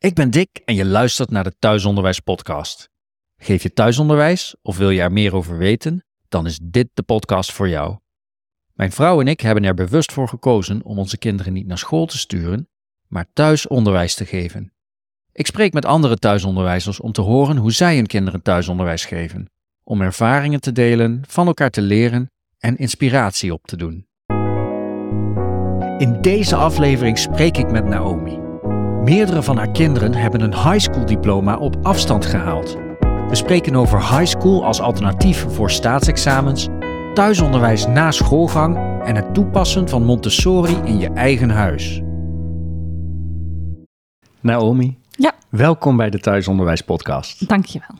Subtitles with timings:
[0.00, 2.90] Ik ben Dick en je luistert naar de Thuisonderwijs Podcast.
[3.36, 6.04] Geef je thuisonderwijs of wil je er meer over weten?
[6.28, 7.98] Dan is dit de podcast voor jou.
[8.72, 12.06] Mijn vrouw en ik hebben er bewust voor gekozen om onze kinderen niet naar school
[12.06, 12.68] te sturen,
[13.06, 14.72] maar thuisonderwijs te geven.
[15.32, 19.50] Ik spreek met andere thuisonderwijzers om te horen hoe zij hun kinderen thuisonderwijs geven,
[19.84, 24.06] om ervaringen te delen, van elkaar te leren en inspiratie op te doen.
[25.98, 28.47] In deze aflevering spreek ik met Naomi.
[29.08, 32.74] Meerdere van haar kinderen hebben een high school diploma op afstand gehaald.
[33.28, 36.68] We spreken over high school als alternatief voor staatsexamens,
[37.14, 42.02] thuisonderwijs na schoolgang en het toepassen van Montessori in je eigen huis.
[44.40, 45.32] Naomi, Ja.
[45.48, 47.48] welkom bij de Thuisonderwijs Podcast.
[47.48, 47.94] Dankjewel.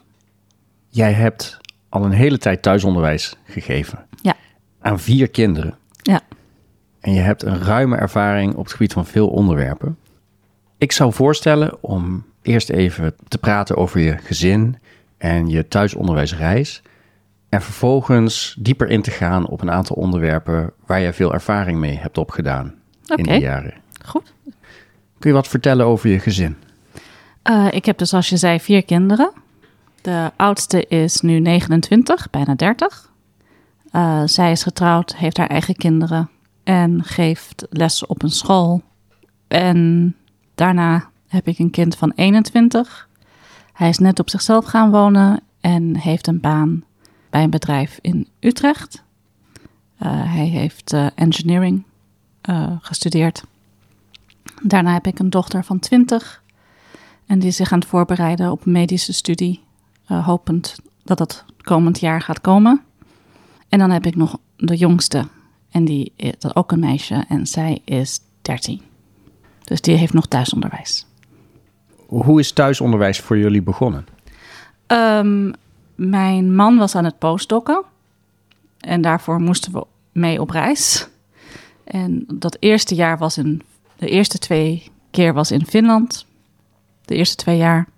[0.89, 4.35] Jij hebt al een hele tijd thuisonderwijs gegeven Ja.
[4.81, 5.75] aan vier kinderen.
[6.03, 6.21] Ja.
[7.01, 9.99] En je hebt een ruime ervaring op het gebied van veel onderwerpen.
[10.79, 14.77] Ik zou voorstellen om eerst even te praten over je gezin
[15.17, 16.83] en je thuisonderwijsreis.
[17.49, 21.97] En vervolgens dieper in te gaan op een aantal onderwerpen waar je veel ervaring mee
[21.97, 22.75] hebt opgedaan
[23.17, 23.75] in die jaren.
[24.05, 24.33] Goed.
[25.19, 26.57] Kun je wat vertellen over je gezin?
[27.43, 29.33] Eh, ik heb dus, als je zei, vier kinderen.
[30.03, 33.11] De oudste is nu 29, bijna 30.
[33.91, 36.31] Eh, zij is getrouwd, heeft haar eigen kinderen
[36.65, 38.83] en geeft les op een school.
[39.49, 40.15] En
[40.59, 43.09] daarna heb ik een kind van 21.
[43.73, 46.85] Hij is net op zichzelf gaan wonen en heeft een baan
[47.31, 49.05] bij een bedrijf in Utrecht.
[49.99, 51.83] Eh, hij heeft eh, engineering
[52.41, 53.45] eh, gestudeerd.
[54.63, 56.43] Daarna heb ik een dochter van 20
[57.27, 59.61] en die is zich aan het voorbereiden op medische studie,
[60.05, 62.83] hopend dat dat komend jaar gaat komen.
[63.69, 65.29] En dan heb ik nog de jongste
[65.71, 68.88] en die is ook een meisje en zij is 13.
[69.69, 71.07] Dus die heeft nog thuisonderwijs.
[72.07, 74.07] Hoe is thuisonderwijs voor jullie begonnen?
[74.87, 75.53] Ehm,
[75.95, 77.83] mijn man was aan het postdokken.
[78.81, 81.09] En daarvoor moesten we mee op reis.
[81.85, 83.63] En dat eerste jaar was in...
[83.97, 86.27] De eerste twee keer was in Finland.
[87.05, 87.89] De eerste twee jaar.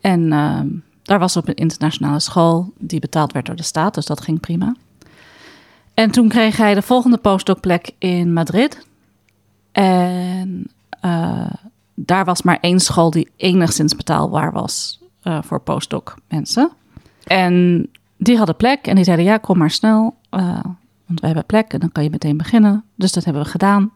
[0.00, 0.68] En ehm,
[1.02, 3.94] daar was op een internationale school die betaald werd door de staat.
[3.94, 4.74] Dus dat ging prima.
[5.94, 8.86] En toen kreeg hij de volgende postdocplek in Madrid.
[9.78, 10.66] En
[11.00, 11.52] eh,
[11.94, 16.70] daar was maar één school die enigszins betaalbaar was eh, voor postdoc mensen.
[17.24, 17.86] En
[18.16, 20.64] die hadden plek en die zeiden ja, kom maar snel, eh,
[21.06, 22.84] want we hebben plek en dan kan je meteen beginnen.
[22.94, 23.90] Dus dat hebben we gedaan.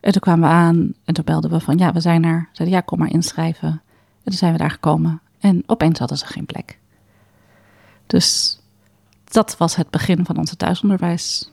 [0.00, 2.48] En toen kwamen we aan en toen belden we van ja, we zijn er.
[2.52, 3.68] Zeiden ja, kom maar inschrijven.
[3.68, 6.78] En toen zijn we daar gekomen en opeens hadden ze geen plek.
[8.06, 8.58] Dus
[9.24, 11.52] dat was het begin van onze thuisonderwijs.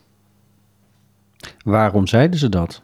[1.64, 2.82] Waarom zeiden ze dat?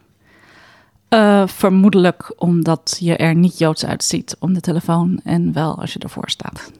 [1.12, 5.98] Eh, vermoedelijk omdat je er niet joods uitziet om de telefoon en wel als je
[5.98, 6.70] ervoor staat.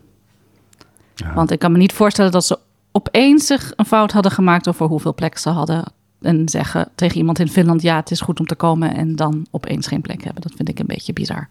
[1.14, 1.34] Ja.
[1.34, 2.58] Want ik kan me niet voorstellen dat ze
[2.92, 5.92] opeens zich een fout hadden gemaakt over hoeveel plek ze hadden.
[6.20, 8.94] En zeggen tegen iemand in Finland: ja, het is goed om te komen.
[8.94, 10.42] En dan opeens geen plek hebben.
[10.42, 11.48] Dat vind ik een beetje bizar.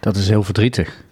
[0.00, 1.04] Dat is heel verdrietig.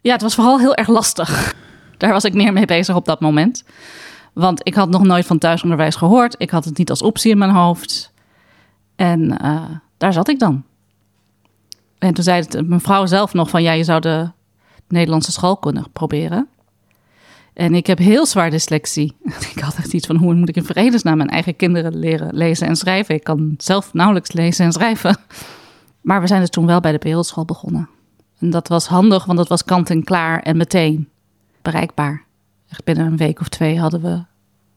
[0.00, 1.54] Ja, het was vooral heel erg lastig.
[1.96, 3.64] Daar was ik meer mee bezig op dat moment.
[4.32, 6.34] Want ik had nog nooit van thuisonderwijs gehoord.
[6.38, 8.12] Ik had het niet als optie in mijn hoofd.
[8.98, 9.64] En eh,
[9.96, 10.64] daar zat ik dan.
[11.98, 13.62] En toen zei het, mijn vrouw zelf nog van...
[13.62, 14.30] ja, je zou de
[14.88, 16.48] Nederlandse school kunnen proberen.
[17.52, 19.16] En ik heb heel zwaar dyslexie.
[19.54, 20.16] ik had echt iets van...
[20.16, 23.14] hoe moet ik in vredesnaam mijn eigen kinderen leren lezen en schrijven?
[23.14, 25.16] Ik kan zelf nauwelijks lezen en schrijven.
[26.00, 27.88] Maar we zijn dus toen wel bij de wereldschool begonnen.
[28.38, 31.08] En dat was handig, want dat was kant en klaar en meteen
[31.62, 32.24] bereikbaar.
[32.68, 34.24] Echt binnen een week of twee hadden we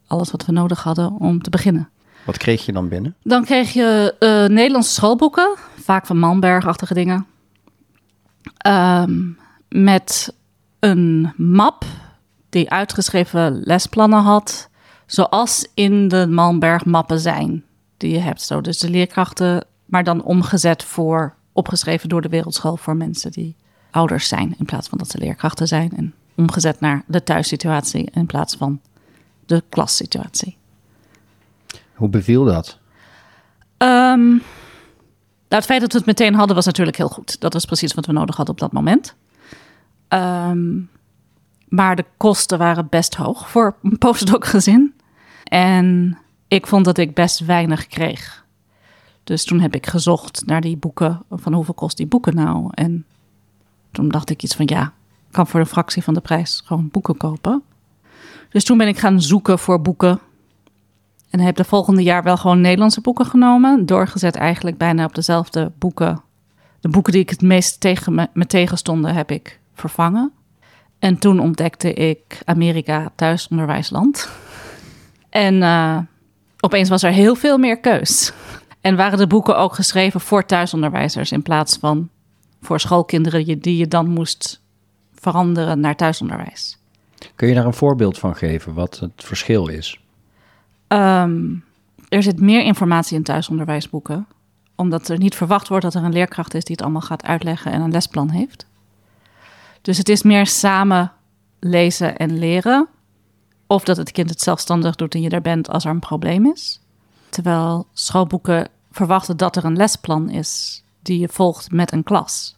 [0.08, 1.90] alles wat we nodig hadden om te beginnen.
[2.26, 3.16] Wat kreeg je dan binnen?
[3.24, 7.26] Dan kreeg je eh, Nederlandse schoolboeken, vaak van Manberg-achtige dingen.
[8.58, 9.20] Ehm,
[9.70, 10.34] met
[10.80, 11.86] een map
[12.50, 14.70] die uitgeschreven lesplannen had,
[15.06, 17.64] zoals in de Manberg-mappen zijn
[17.98, 18.64] die je hebt.
[18.64, 23.56] Dus de leerkrachten, maar dan omgezet voor, opgeschreven door de Wereldschool voor mensen die
[23.92, 25.92] ouders zijn, in plaats van dat ze leerkrachten zijn.
[25.98, 28.82] En omgezet naar de thuissituatie in plaats van
[29.46, 30.58] de klassituatie.
[31.94, 32.80] Hoe beviel dat?
[33.78, 34.42] Ehm, nou,
[35.48, 37.40] het feit dat we het meteen hadden was natuurlijk heel goed.
[37.40, 39.16] Dat was precies wat we nodig hadden op dat moment.
[40.08, 40.80] Ehm,
[41.68, 44.94] maar de kosten waren best hoog voor een postdoc gezin.
[45.44, 46.18] En
[46.48, 48.46] ik vond dat ik best weinig kreeg.
[49.24, 52.68] Dus toen heb ik gezocht naar die boeken, van hoeveel kost die boeken nou?
[52.72, 53.06] En
[53.92, 54.94] toen dacht ik iets van ja,
[55.28, 57.64] ik kan voor een fractie van de prijs gewoon boeken kopen.
[58.50, 60.20] Dus toen ben ik gaan zoeken voor boeken
[61.32, 63.86] en heb de volgende jaar wel gewoon Nederlandse boeken genomen.
[63.86, 66.22] Doorgezet eigenlijk bijna op dezelfde boeken
[66.82, 70.32] de boeken die ik het meest tegen me, me tegenstonden, heb ik vervangen.
[71.00, 74.30] En toen ontdekte ik Amerika thuisonderwijsland.
[75.30, 75.98] En uh,
[76.60, 78.34] opeens was er heel veel meer keus.
[78.82, 82.10] En waren de boeken ook geschreven voor thuisonderwijzers in plaats van
[82.62, 84.62] voor schoolkinderen die je dan moest
[85.14, 86.78] veranderen naar thuisonderwijs.
[87.36, 90.02] Kun je daar een voorbeeld van geven wat het verschil is?
[90.94, 91.64] Um,
[92.10, 94.28] er zit meer informatie in thuisonderwijsboeken,
[94.76, 97.72] omdat er niet verwacht wordt dat er een leerkracht is die het allemaal gaat uitleggen
[97.72, 98.66] en een lesplan heeft.
[99.82, 101.12] Dus het is meer samen
[101.60, 102.88] lezen en leren.
[103.68, 106.46] Of dat het kind het zelfstandig doet en je er bent als er een probleem
[106.46, 106.82] is.
[107.30, 112.56] Terwijl schoolboeken verwachten dat er een lesplan is die je volgt met een klas.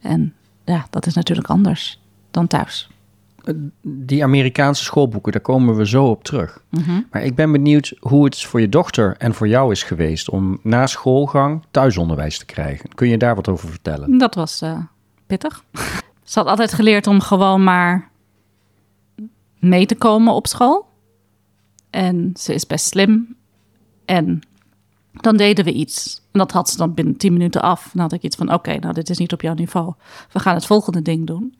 [0.00, 0.34] En
[0.64, 2.88] ja, dat is natuurlijk anders dan thuis.
[3.82, 6.62] Die Amerikaanse schoolboeken, daar komen we zo op terug.
[6.68, 7.00] Mhm.
[7.10, 10.58] Maar ik ben benieuwd hoe het voor je dochter en voor jou is geweest om
[10.62, 12.94] na schoolgang thuisonderwijs te krijgen.
[12.94, 14.18] Kun je daar wat over vertellen?
[14.18, 14.78] Dat was uh,
[15.26, 15.64] pittig.
[16.22, 18.10] Ze had altijd geleerd om gewoon maar
[19.58, 20.86] mee te komen op school.
[21.90, 23.36] En ze is best slim.
[24.04, 24.40] En
[25.12, 26.22] dan deden we iets.
[26.32, 27.84] En dat had ze dan binnen 10 minuten af.
[27.84, 29.94] En dan had ik iets van: oké, nou, dit is niet op jouw niveau.
[30.32, 31.54] We gaan het volgende ding doen.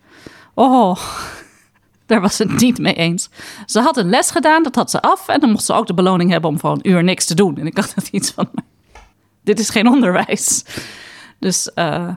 [0.54, 0.96] Oh,
[2.08, 3.30] daar was het niet mee eens.
[3.66, 5.28] Ze had een les gedaan, dat had ze af.
[5.28, 7.56] En dan mocht ze ook de beloning hebben om gewoon een uur niks te doen.
[7.56, 8.48] En ik had dat iets van:
[9.44, 10.64] dit is geen onderwijs.
[11.38, 12.08] Dus uh,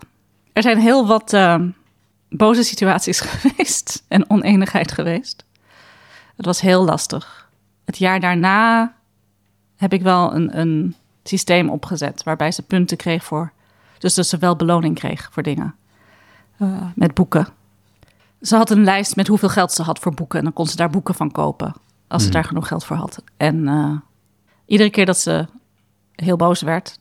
[0.54, 1.34] er zijn heel wat.
[1.34, 1.56] Uh,
[2.32, 5.46] boze situaties geweest en oneenigheid geweest.
[6.36, 7.50] Het was heel lastig.
[7.86, 8.94] Het jaar daarna
[9.76, 13.52] heb ik wel een, een systeem opgezet waarbij ze punten kreeg voor.
[13.98, 15.76] Dus dat ze wel beloning kreeg voor dingen.
[16.60, 17.48] Uh, met boeken.
[18.42, 20.38] Ze had een lijst met hoeveel geld ze had voor boeken.
[20.38, 21.74] En dan kon ze daar boeken van kopen.
[22.08, 22.36] Als ze Hmm.
[22.38, 23.24] daar genoeg geld voor had.
[23.38, 23.98] En uh,
[24.66, 25.48] iedere keer dat ze
[26.16, 27.00] heel boos werd.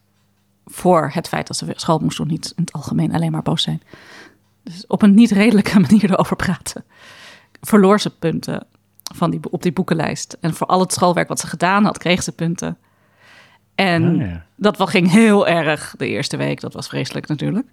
[0.67, 3.63] Voor het feit dat ze school moest doen, niet in het algemeen alleen maar boos
[3.63, 3.83] zijn
[4.63, 6.85] dus op een niet redelijke manier erover praten.
[7.61, 8.67] Verloor ze punten
[9.15, 10.37] van die, op die boekenlijst.
[10.41, 12.79] En voor al het schoolwerk wat ze gedaan had, kreeg ze punten.
[13.75, 14.45] En Ah, ja.
[14.57, 16.61] dat ging heel erg de eerste week.
[16.61, 17.67] Dat was vreselijk natuurlijk.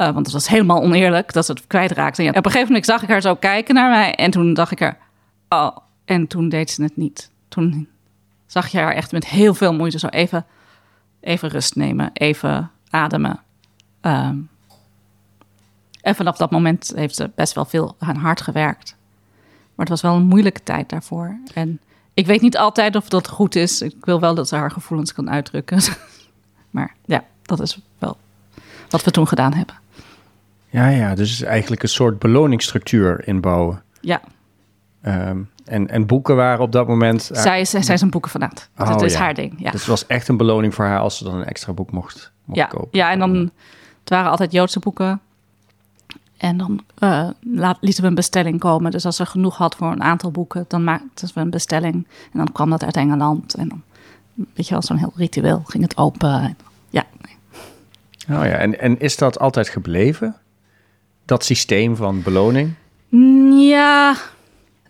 [0.00, 2.22] Uh, want het was helemaal oneerlijk dat ze het kwijtraakte.
[2.22, 4.14] Op een gegeven moment zag ik haar zo kijken naar mij.
[4.14, 4.96] En toen dacht ik er,
[5.48, 5.76] oh.
[6.04, 7.30] En toen deed ze het niet.
[7.48, 7.88] Toen
[8.46, 10.46] zag je haar echt met heel veel moeite zo even,
[11.20, 12.10] even rust nemen.
[12.12, 13.40] Even ademen.
[14.02, 14.48] Um,
[16.00, 18.96] en vanaf dat moment heeft ze best wel veel aan hard gewerkt.
[19.74, 21.38] Maar het was wel een moeilijke tijd daarvoor.
[21.54, 21.80] En
[22.14, 23.82] ik weet niet altijd of dat goed is.
[23.82, 25.80] Ik wil wel dat ze haar gevoelens kan uitdrukken.
[26.70, 28.16] maar ja, dat is wel
[28.88, 29.79] wat we toen gedaan hebben.
[30.70, 33.82] Ja, ja, dus eigenlijk een soort beloningsstructuur inbouwen.
[34.00, 34.20] Ja.
[35.02, 37.30] Um, en, en boeken waren op dat moment...
[37.32, 38.68] Zij is, zij is een boekenfanaat.
[38.76, 39.18] Dus Oh, is ja.
[39.18, 39.54] haar ding.
[39.58, 39.70] Ja.
[39.70, 42.32] Dus het was echt een beloning voor haar als ze dan een extra boek mocht,
[42.44, 42.66] mocht ja.
[42.66, 42.88] kopen.
[42.90, 43.50] Ja, en dan...
[44.00, 45.20] Het waren altijd Joodse boeken.
[46.36, 48.90] En dan uh, laat, lieten we een bestelling komen.
[48.90, 51.94] Dus als ze genoeg had voor een aantal boeken, dan maakten we een bestelling.
[52.32, 53.54] En dan kwam dat uit Engeland.
[53.54, 53.82] En dan,
[54.34, 56.40] weet je wel, zo'n heel ritueel ging het open.
[56.40, 56.56] En,
[56.90, 57.04] ja.
[58.30, 60.36] Oh ja, en, en is dat altijd gebleven?
[61.24, 62.74] Dat systeem van beloning?
[63.50, 64.16] Ja,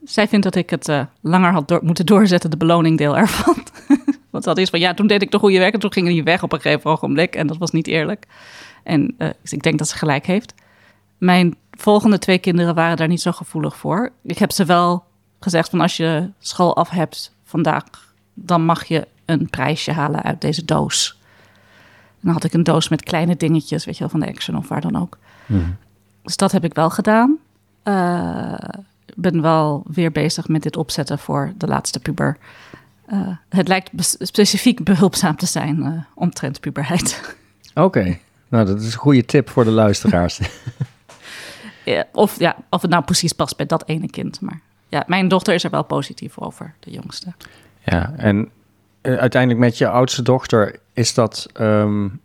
[0.05, 3.57] zij vindt dat ik het uh, langer had door, moeten doorzetten, de beloningdeel ervan.
[4.31, 6.23] Want dat is van, ja, toen deed ik de goede werk en toen gingen die
[6.23, 7.35] weg op een gegeven ogenblik.
[7.35, 8.27] En dat was niet eerlijk.
[8.83, 10.55] En uh, dus ik denk dat ze gelijk heeft.
[11.19, 14.13] Mijn volgende twee kinderen waren daar niet zo gevoelig voor.
[14.23, 15.05] Ik heb ze wel
[15.41, 17.85] gezegd van als je school af hebt vandaag,
[18.35, 21.19] dan mag je een prijsje halen uit deze doos.
[22.09, 24.57] En dan had ik een doos met kleine dingetjes, weet je wel, van de Action
[24.57, 25.19] of waar dan ook.
[25.47, 25.77] Mm.
[26.23, 27.39] Dus dat heb ik wel gedaan.
[27.85, 28.55] Uh,
[29.17, 32.37] ben wel weer bezig met dit opzetten voor de laatste puber.
[33.13, 37.35] Uh, het lijkt specifiek behulpzaam te zijn uh, omtrent puberheid.
[37.71, 38.21] Oké, okay.
[38.49, 40.41] nou dat is een goede tip voor de luisteraars.
[41.85, 44.41] ja, of, ja, of het nou precies past bij dat ene kind.
[44.41, 47.33] Maar ja, mijn dochter is er wel positief over, de jongste.
[47.85, 48.51] Ja, en
[49.03, 51.47] uiteindelijk met je oudste dochter is dat...
[51.61, 52.21] Um,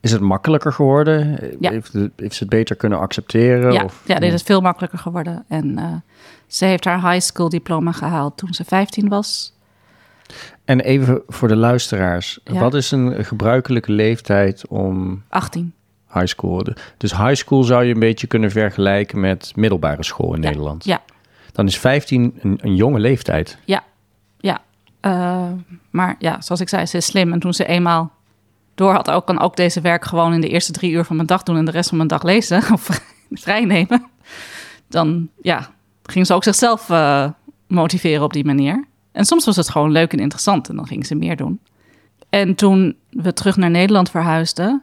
[0.00, 1.38] is het makkelijker geworden?
[1.60, 1.70] Ja.
[1.70, 3.72] Heeft, heeft ze het beter kunnen accepteren?
[3.72, 5.44] Ja, of, ja dit is veel makkelijker geworden.
[5.48, 5.94] En uh,
[6.46, 9.52] ze heeft haar high school diploma gehaald toen ze 15 was.
[10.64, 12.40] En even voor de luisteraars.
[12.44, 12.60] Ja.
[12.60, 15.22] Wat is een gebruikelijke leeftijd om...
[15.28, 15.72] 18.
[16.12, 16.66] High school.
[16.96, 20.48] Dus high school zou je een beetje kunnen vergelijken met middelbare school in ja.
[20.48, 20.84] Nederland.
[20.84, 21.02] Ja.
[21.52, 23.58] Dan is 15 een, een jonge leeftijd.
[23.64, 23.84] Ja,
[24.36, 24.60] ja.
[25.02, 25.48] Uh,
[25.90, 27.32] maar ja, zoals ik zei, ze is slim.
[27.32, 28.12] En toen ze eenmaal
[28.78, 31.28] door had, ook, kan ook deze werk gewoon in de eerste drie uur van mijn
[31.28, 34.06] dag doen en de rest van mijn dag lezen of vrij nemen.
[34.88, 35.70] Dan ja,
[36.02, 37.28] ging ze ook zichzelf uh,
[37.66, 38.84] motiveren op die manier.
[39.12, 41.60] En soms was het gewoon leuk en interessant en dan ging ze meer doen.
[42.28, 44.82] En toen we terug naar Nederland verhuisden,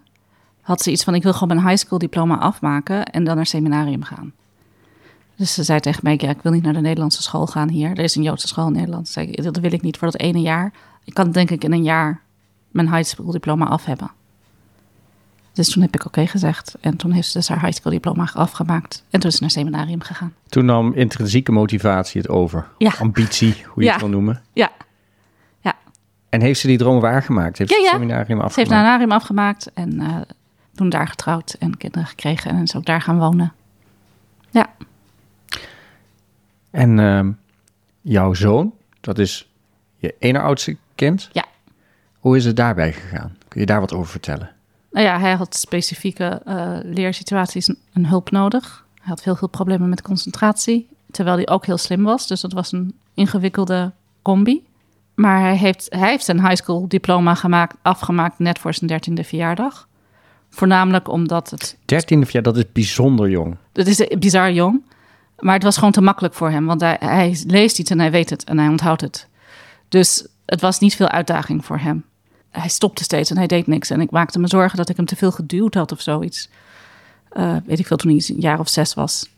[0.62, 3.46] had ze iets van: ik wil gewoon mijn high school diploma afmaken en dan naar
[3.46, 4.34] seminarium gaan.
[5.36, 7.90] Dus ze zei tegen mij: ja, ik wil niet naar de Nederlandse school gaan hier.
[7.90, 9.08] Er is een Joodse school in Nederland.
[9.08, 10.74] Zei dat wil ik niet voor dat ene jaar.
[11.04, 12.24] Ik kan denk ik in een jaar
[12.76, 14.12] mijn high school diploma af hebben.
[15.54, 16.76] Dus toen heb ik oké gezegd.
[16.82, 19.04] En toen heeft ze dus haar high school diploma afgemaakt.
[19.10, 20.34] En toen is ze naar seminarium gegaan.
[20.50, 22.68] Toen nam intrinsieke motivatie het over.
[22.78, 22.94] Ja.
[23.00, 23.92] Ambitie, hoe je Ja.
[23.92, 24.42] het wil noemen.
[24.54, 24.72] Ja,
[25.60, 25.74] ja.
[26.30, 27.58] En heeft ze die droom waargemaakt?
[27.58, 28.72] Heeft Ja, ze het seminarium Ze heeft afgemaakt?
[28.72, 30.22] een seminarium afgemaakt en eh,
[30.74, 32.52] toen daar getrouwd en kinderen gekregen.
[32.52, 33.54] En is ook daar gaan wonen.
[34.50, 34.70] Ja,
[36.72, 37.32] En ehm,
[38.02, 39.50] jouw zoon, dat is
[39.98, 41.30] je ene oudste kind.
[41.32, 41.46] Ja.
[42.26, 43.38] Hoe is het daarbij gegaan?
[43.48, 44.52] Kun je daar wat over vertellen?
[44.92, 48.86] nou ja, hij had specifieke eh, leersituaties een hulp nodig.
[48.94, 52.28] Hij had heel veel problemen met concentratie, terwijl hij ook heel slim was.
[52.28, 53.92] Dus dat was een ingewikkelde
[54.22, 54.66] combi.
[55.16, 59.24] Maar hij heeft, hij heeft zijn high school diploma gemaakt, afgemaakt net voor zijn dertiende
[59.24, 59.88] verjaardag.
[60.50, 63.58] Voornamelijk omdat het Dertiende jaar, dat is bijzonder jong.
[63.74, 64.84] Het is bizar jong.
[65.40, 66.66] Maar het was gewoon te makkelijk voor hem.
[66.66, 69.28] Want hij, hij leest iets en hij weet het en hij onthoudt het.
[69.90, 72.06] Dus het was niet veel uitdaging voor hem.
[72.60, 73.90] Hij stopte steeds en hij deed niks.
[73.90, 76.50] En ik maakte me zorgen dat ik hem te veel geduwd had of zoiets.
[77.30, 79.30] Eh, weet ik veel, toen hij een jaar of zes was.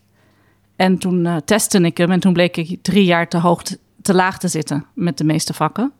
[0.76, 3.78] En toen eh, testte ik hem en toen bleek ik drie jaar te hoog, te,
[4.02, 5.92] te laag te zitten met de meeste vakken.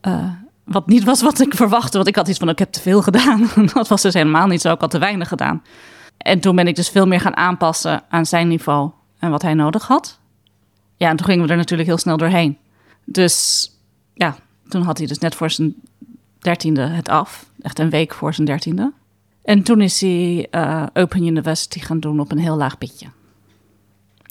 [0.00, 0.30] Eh,
[0.64, 3.02] wat niet was wat ik verwachtte, want ik had iets van, ik heb te veel
[3.02, 3.50] gedaan.
[3.74, 5.62] dat was dus helemaal niet zo, ik had te weinig gedaan.
[6.16, 9.54] En toen ben ik dus veel meer gaan aanpassen aan zijn niveau en wat hij
[9.54, 10.18] nodig had.
[10.96, 12.58] Ja, en toen gingen we er natuurlijk heel snel doorheen.
[13.04, 13.68] Dus
[14.14, 14.36] ja,
[14.68, 15.74] toen had hij dus net voor zijn
[16.38, 17.50] dertiende het af.
[17.60, 18.92] Echt een week voor zijn dertiende.
[19.42, 23.06] En toen is hij eh, Open University gaan doen op een heel laag pitje.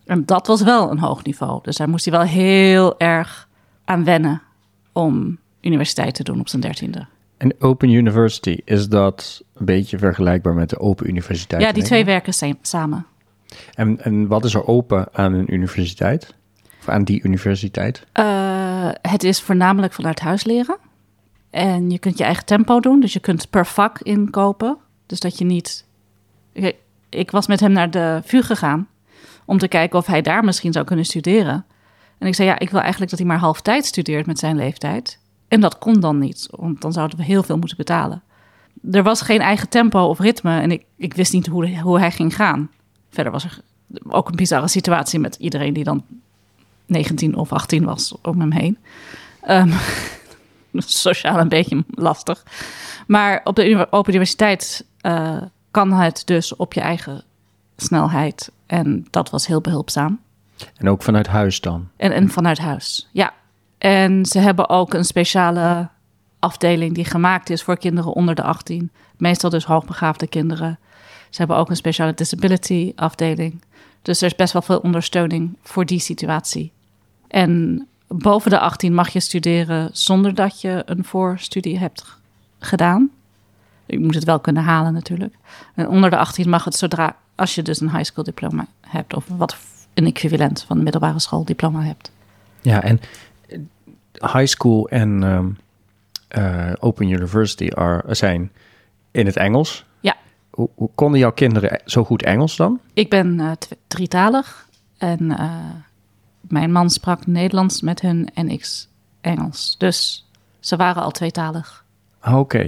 [0.06, 1.60] En dat was wel een hoog niveau.
[1.64, 3.48] Dus daar moest hij wel heel erg
[3.86, 4.42] aan wennen
[4.92, 7.06] om universiteit te doen op zijn dertiende.
[7.38, 11.62] En Open University, is dat een beetje vergelijkbaar met de Open Universiteit?
[11.62, 13.06] Ja, die twee werken sa- samen.
[13.74, 16.34] En, en wat is er open aan een universiteit?
[16.80, 18.06] Of aan die universiteit?
[18.12, 18.53] Eh,
[19.02, 20.78] het is voornamelijk vanuit huis leren.
[21.50, 23.00] En je kunt je eigen tempo doen.
[23.00, 24.78] Dus je kunt per vak inkopen.
[25.06, 25.86] Dus dat je niet...
[26.52, 26.76] Ik,
[27.10, 28.88] ik was met hem naar de VU gegaan...
[29.46, 31.66] om te kijken of hij daar misschien zou kunnen studeren.
[32.18, 34.56] En ik zei, ja, ik wil eigenlijk dat hij maar half tijd studeert met zijn
[34.56, 35.20] leeftijd.
[35.48, 38.24] En dat kon dan niet, want dan zouden we heel veel moeten betalen.
[38.92, 42.12] Er was geen eigen tempo of ritme en ik, ik wist niet hoe, hoe hij
[42.12, 42.70] ging gaan.
[43.10, 43.60] Verder was er
[44.08, 46.06] ook een bizarre situatie met iedereen die dan
[46.86, 48.78] 19 of 18 was om hem heen.
[49.42, 49.72] Ehm,
[50.76, 52.44] sociaal een beetje lastig.
[53.08, 57.24] Maar op de Open Universiteit eh, kan het dus op je eigen
[57.78, 58.52] snelheid.
[58.66, 60.20] En dat was heel behulpzaam.
[60.78, 61.90] En ook vanuit huis dan?
[61.98, 63.34] En, en vanuit huis, ja.
[63.78, 65.90] En ze hebben ook een speciale
[66.40, 68.92] afdeling die gemaakt is voor kinderen onder de 18.
[69.18, 70.80] Meestal dus hoogbegaafde kinderen.
[71.30, 73.64] Ze hebben ook een speciale disability afdeling.
[74.04, 76.72] Dus er is best wel veel ondersteuning voor die situatie.
[77.28, 82.18] En boven de 18 mag je studeren zonder dat je een voorstudie hebt
[82.60, 83.10] gedaan.
[83.86, 85.36] Je moet het wel kunnen halen natuurlijk.
[85.76, 89.14] En onder de 18 mag het zodra, als je dus een high school diploma hebt...
[89.14, 89.58] of wat
[89.94, 92.12] een equivalent van een middelbare school diploma hebt.
[92.62, 93.00] Ja, en
[94.14, 95.48] high school en ehm,
[96.28, 98.52] eh, Open University are, zijn
[99.12, 99.86] in het Engels.
[100.54, 102.80] Hoe, hoe konden jouw kinderen zo goed Engels dan?
[102.94, 104.68] Ik ben tw- drietalig
[104.98, 105.56] en eh,
[106.42, 108.86] mijn man sprak Nederlands met hun en ik
[109.22, 109.76] Engels.
[109.78, 110.28] Dus
[110.60, 111.86] ze waren al tweetalig.
[112.20, 112.68] Ah, Oké,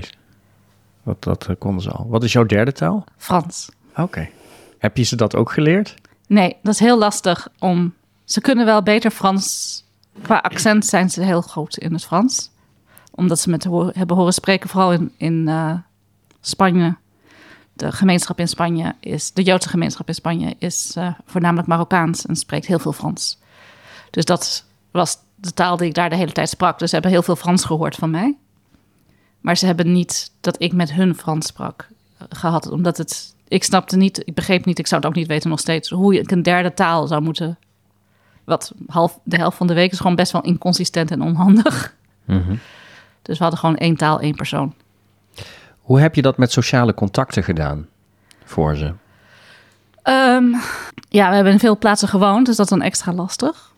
[1.04, 2.08] dat, dat eh, konden ze al.
[2.10, 3.04] Wat is jouw derde taal?
[3.18, 3.70] Frans.
[3.96, 4.30] Oké.
[4.78, 5.96] Heb je ze dat ook geleerd?
[6.28, 7.94] Nee, dat is heel lastig om.
[8.24, 9.84] Ze kunnen wel beter Frans.
[10.22, 12.52] Qua accent zijn ze heel goed in het Frans.
[13.12, 13.64] Omdat ze met
[13.94, 15.50] hebben horen spreken, vooral in, in
[16.42, 16.96] Spanje.
[17.76, 19.32] De gemeenschap in Spanje is.
[19.32, 23.40] De Joodse gemeenschap in Spanje is eh, voornamelijk Marokkaans en spreekt heel veel Frans.
[24.10, 26.80] Dus dat was de taal die ik daar de hele tijd sprak.
[26.80, 28.38] Dus ze hebben heel veel Frans gehoord van mij.
[29.42, 32.70] Maar ze hebben niet dat ik met hun Frans sprak eh, gehad.
[32.70, 33.34] Omdat het.
[33.48, 35.90] Ik snapte niet, ik begreep niet, ik zou het ook niet weten nog steeds.
[35.90, 37.58] hoe ik een derde taal zou moeten.
[38.44, 41.96] Wat half, de helft van de week is gewoon best wel inconsistent en onhandig.
[43.22, 44.74] Dus we hadden gewoon één taal, één persoon.
[45.86, 47.88] Hoe heb je dat met sociale contacten gedaan
[48.44, 48.94] voor ze?
[50.02, 50.46] Ehm,
[51.10, 53.74] ja, we hebben in veel plaatsen gewoond, dus dat is dan extra lastig.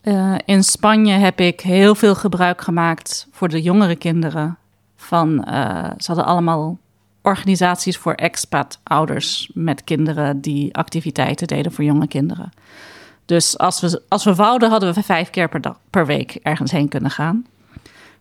[0.00, 4.58] Eh, in Spanje heb ik heel veel gebruik gemaakt voor de jongere kinderen.
[4.96, 6.78] Van, eh, ze hadden allemaal
[7.22, 12.52] organisaties voor expat-ouders met kinderen die activiteiten deden voor jonge kinderen.
[13.24, 16.70] Dus als we, als we wouden, hadden we vijf keer per, dag, per week ergens
[16.70, 17.46] heen kunnen gaan.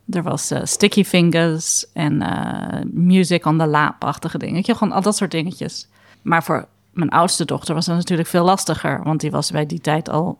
[0.10, 4.64] Er was eh, Sticky Fingers en eh, Music on the Lap-achtige dingen.
[4.64, 5.88] Gewoon al dat soort dingetjes.
[6.22, 9.04] Maar voor mijn oudste dochter was het natuurlijk veel lastiger.
[9.04, 10.40] Want die was bij die tijd al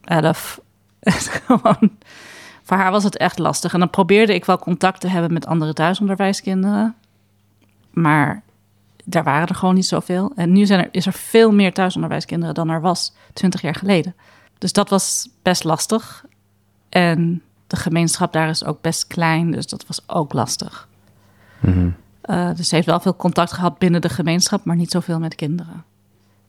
[0.00, 0.60] elf.
[1.00, 1.90] gewoon,
[2.62, 3.72] voor haar was het echt lastig.
[3.72, 6.94] En dan probeerde ik wel contact te hebben met andere thuisonderwijskinderen.
[7.90, 8.42] Maar
[9.04, 10.32] daar waren er gewoon niet zoveel.
[10.36, 14.14] En nu zijn er, is er veel meer thuisonderwijskinderen dan er was 20 jaar geleden.
[14.58, 16.24] Dus dat was best lastig.
[16.88, 17.42] En
[17.74, 20.88] de gemeenschap daar is ook best klein, dus dat was ook lastig.
[21.64, 25.34] Uh, dus ze heeft wel veel contact gehad binnen de gemeenschap, maar niet zoveel met
[25.34, 25.84] kinderen.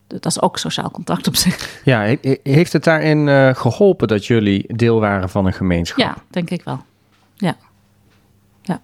[0.06, 1.80] Dus dat is ook sociaal contact op zich.
[1.84, 5.98] Ja, he- he- heeft het daarin eh, geholpen dat jullie deel waren van een gemeenschap?
[5.98, 6.84] Ja, denk ik wel.
[7.34, 7.56] Ja.
[8.62, 8.80] Ja.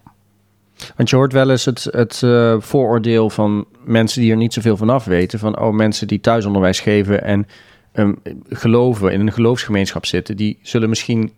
[0.96, 4.76] Want je hoort wel eens het, het eh, vooroordeel van mensen die er niet zoveel
[4.76, 5.38] van af weten.
[5.38, 7.46] Van oh, mensen die thuisonderwijs geven en
[7.92, 8.12] ehm,
[8.48, 11.32] geloven in een geloofsgemeenschap zitten, die zullen misschien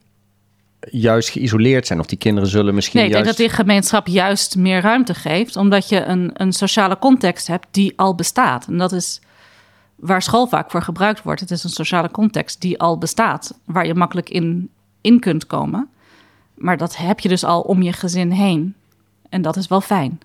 [0.90, 2.00] juist geïsoleerd zijn.
[2.00, 3.38] Of die kinderen zullen misschien Nee, ik denk juist...
[3.38, 7.92] dat die gemeenschap juist meer ruimte geeft, omdat je een, een sociale context hebt die
[7.96, 8.66] al bestaat.
[8.66, 9.20] En dat is
[9.96, 11.40] waar school vaak voor gebruikt wordt.
[11.40, 15.88] Het is een sociale context die al bestaat, waar je makkelijk in, in kunt komen.
[16.54, 18.74] Maar dat heb je dus al om je gezin heen.
[19.28, 20.20] En dat is wel fijn.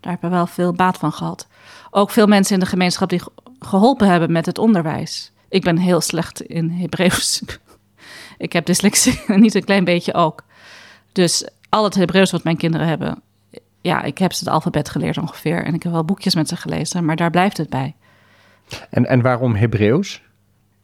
[0.00, 1.46] Daar hebben we wel veel baat van gehad.
[1.90, 5.32] Ook veel mensen in de gemeenschap die ge- geholpen hebben met het onderwijs.
[5.48, 7.42] Ik ben heel slecht in Hebreeuws.
[8.40, 10.44] Ik heb dyslexie, niet een klein beetje ook.
[11.12, 13.22] Dus al het Hebreeuws wat mijn kinderen hebben,
[13.80, 15.64] ja, ik heb ze het alfabet geleerd ongeveer.
[15.64, 17.94] En ik heb wel boekjes met ze gelezen, maar daar blijft het bij.
[18.90, 20.22] En, en waarom Hebreeuws?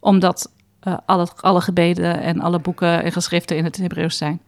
[0.01, 4.41] Omdat eh, alle, alle gebeden en alle boeken en geschriften in het Hebreeuws zijn.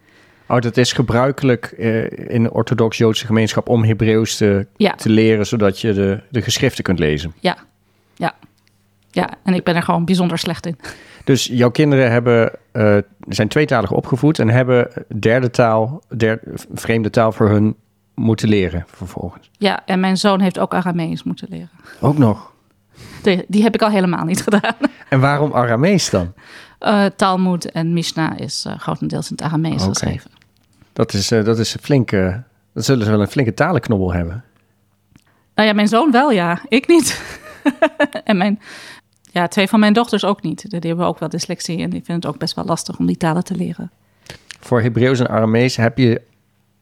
[0.48, 4.94] Oh, dat is gebruikelijk eh, in de orthodox-Joodse gemeenschap om Hebreeuws te, Ja.
[4.94, 7.34] te leren, zodat je de, de geschriften kunt lezen.
[7.40, 7.56] Ja,
[8.14, 8.34] ja,
[9.10, 9.30] ja.
[9.42, 10.76] En ik ben er gewoon bijzonder slecht in.
[11.28, 12.97] Dus jouw kinderen hebben, eh,
[13.28, 16.02] zijn tweetalig opgevoed en hebben derde taal,
[16.75, 17.76] vreemde taal voor hun
[18.14, 19.50] moeten leren vervolgens.
[19.58, 21.70] Ja, en mijn zoon heeft ook Aramees moeten leren.
[22.00, 22.52] Ook nog.
[23.23, 24.74] Die, die heb ik al helemaal niet gedaan.
[25.09, 26.33] En waarom Aramees dan?
[26.79, 30.31] Eh Talmud en Mishnah is eh, grotendeels in het Aramees geschreven.
[30.92, 32.42] Dat is, dat is een flinke,
[32.74, 34.44] dat zullen ze wel een flinke talenknobbel hebben.
[35.55, 36.61] Nou ja, mijn zoon wel, ja.
[36.68, 37.22] Ik niet.
[38.24, 38.61] en mijn,
[39.38, 40.70] ja, twee van mijn dochters ook niet.
[40.70, 43.16] Die hebben ook wel dyslexie en die vinden het ook best wel lastig om die
[43.16, 43.90] talen te leren.
[44.61, 46.20] Voor Hebreeuws en Aramees heb je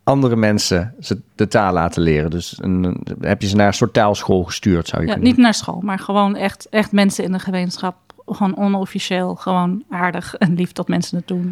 [0.05, 2.31] andere mensen ze de taal laten leren.
[2.31, 5.42] Dus een, heb je ze naar een soort taalschool gestuurd, zou je Ja, kunnen niet
[5.42, 7.97] naar school, maar gewoon echt, echt mensen in de gemeenschap.
[8.27, 11.45] Gewoon onofficieel, gewoon aardig en lief dat mensen het doen.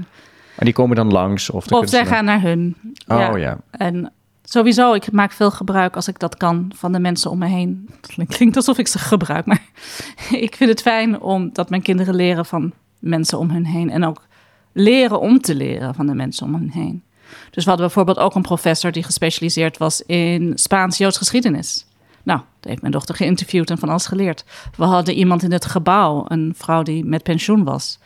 [0.56, 1.50] Maar die komen dan langs.
[1.50, 2.76] Of, Of zij gaan naar hun.
[3.06, 3.58] Oh ja.
[3.70, 4.12] En
[4.44, 7.90] sowieso, ik maak veel gebruik als ik dat kan van de mensen om me heen.
[8.16, 9.62] Het klinkt- alsof ik ze gebruik, maar
[10.46, 13.90] ik vind het fijn om dat mijn kinderen leren van mensen om hun heen.
[13.90, 14.26] En ook
[14.72, 17.02] leren om te leren van de mensen om hen heen.
[17.50, 21.86] Dus we hadden bijvoorbeeld ook een professor die gespecialiseerd was in Spaans-Joods geschiedenis.
[22.22, 24.44] Nou, daar heeft mijn dochter geïnterviewd en van alles geleerd.
[24.76, 27.98] We hadden iemand in het gebouw, een vrouw die met pensioen was,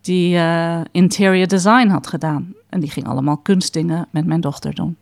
[0.00, 2.54] die eh, interior design had gedaan.
[2.68, 4.96] En die ging allemaal kunstdingen met mijn dochter doen.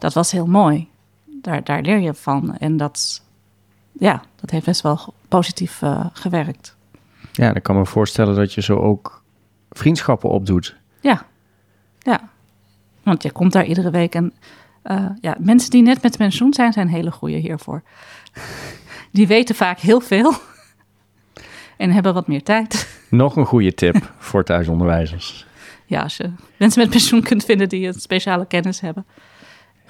[0.00, 0.88] Dat was heel mooi.
[1.24, 2.56] Daar, daar leer je van.
[2.56, 3.22] En dat,
[3.92, 6.76] ja, dat heeft best wel positief eh, gewerkt.
[7.32, 9.22] ja, dan kan me voorstellen dat je zo ook
[9.70, 10.76] vriendschappen opdoet.
[11.00, 11.26] Ja,
[11.98, 12.28] ja.
[13.02, 14.32] Want je komt daar iedere week en
[14.82, 17.82] eh, ja, mensen die net met pensioen zijn, zijn hele goede hiervoor.
[19.12, 20.32] Die weten vaak heel veel
[21.76, 22.88] en hebben wat meer tijd.
[23.08, 25.46] Nog een goede tip voor thuisonderwijzers.
[25.86, 29.06] Ja, als je mensen met pensioen kunt vinden die een speciale kennis hebben.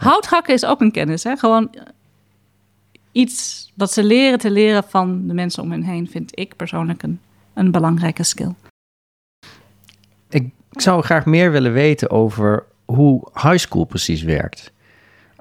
[0.00, 1.36] Houthakken is ook een kennis, hè?
[1.36, 1.74] Gewoon
[3.12, 7.02] iets wat ze leren te leren van de mensen om hen heen, vind ik persoonlijk
[7.02, 7.20] een,
[7.54, 8.54] een belangrijke skill.
[10.28, 14.72] Ik zou graag meer willen weten over hoe high school precies werkt.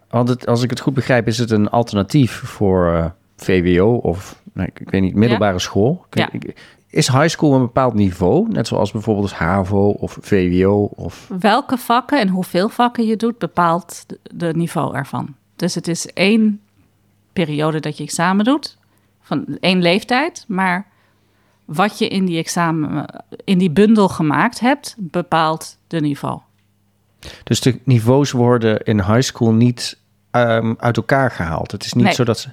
[0.09, 3.05] Want het, als ik het goed begrijp, is het een alternatief voor eh,
[3.37, 6.05] VWO of nee, ik, ik weet niet, middelbare school.
[6.09, 6.29] Ik- Ja.
[6.31, 8.49] ik- is high school een bepaald niveau?
[8.49, 11.27] Net zoals bijvoorbeeld HAVO of VWO of...
[11.39, 15.35] Welke vakken en hoeveel vakken je doet, bepaalt de, niveau ervan.
[15.55, 16.61] Dus het is één
[17.33, 18.77] periode dat je examen doet,
[19.21, 20.87] van één leeftijd, maar
[21.65, 23.05] wat je in die examen,
[23.43, 26.39] in die bundel gemaakt hebt, bepaalt de niveau.
[27.43, 29.99] Dus de niveaus worden in high school niet
[30.31, 31.71] ehm, uit elkaar gehaald.
[31.71, 32.13] Het is niet Nee.
[32.13, 32.49] zo dat ze...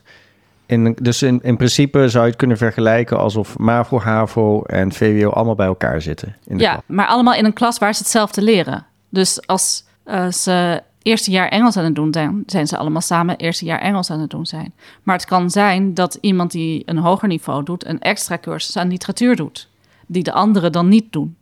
[0.66, 5.30] In, dus in, in principe zou je het kunnen vergelijken alsof MAVO, HAVO en VWO
[5.30, 6.36] allemaal bij elkaar zitten.
[6.44, 6.82] In de Ja, klas.
[6.86, 8.86] maar allemaal in een klas waar ze hetzelfde leren.
[9.08, 13.36] Dus als eh, ze eerste jaar Engels aan het doen zijn, zijn ze allemaal samen
[13.36, 14.74] eerste jaar Engels aan het doen zijn.
[15.02, 18.88] Maar het kan zijn dat iemand die een hoger niveau doet, een extra cursus aan
[18.88, 19.68] literatuur doet,
[20.06, 21.36] die de anderen dan niet doen.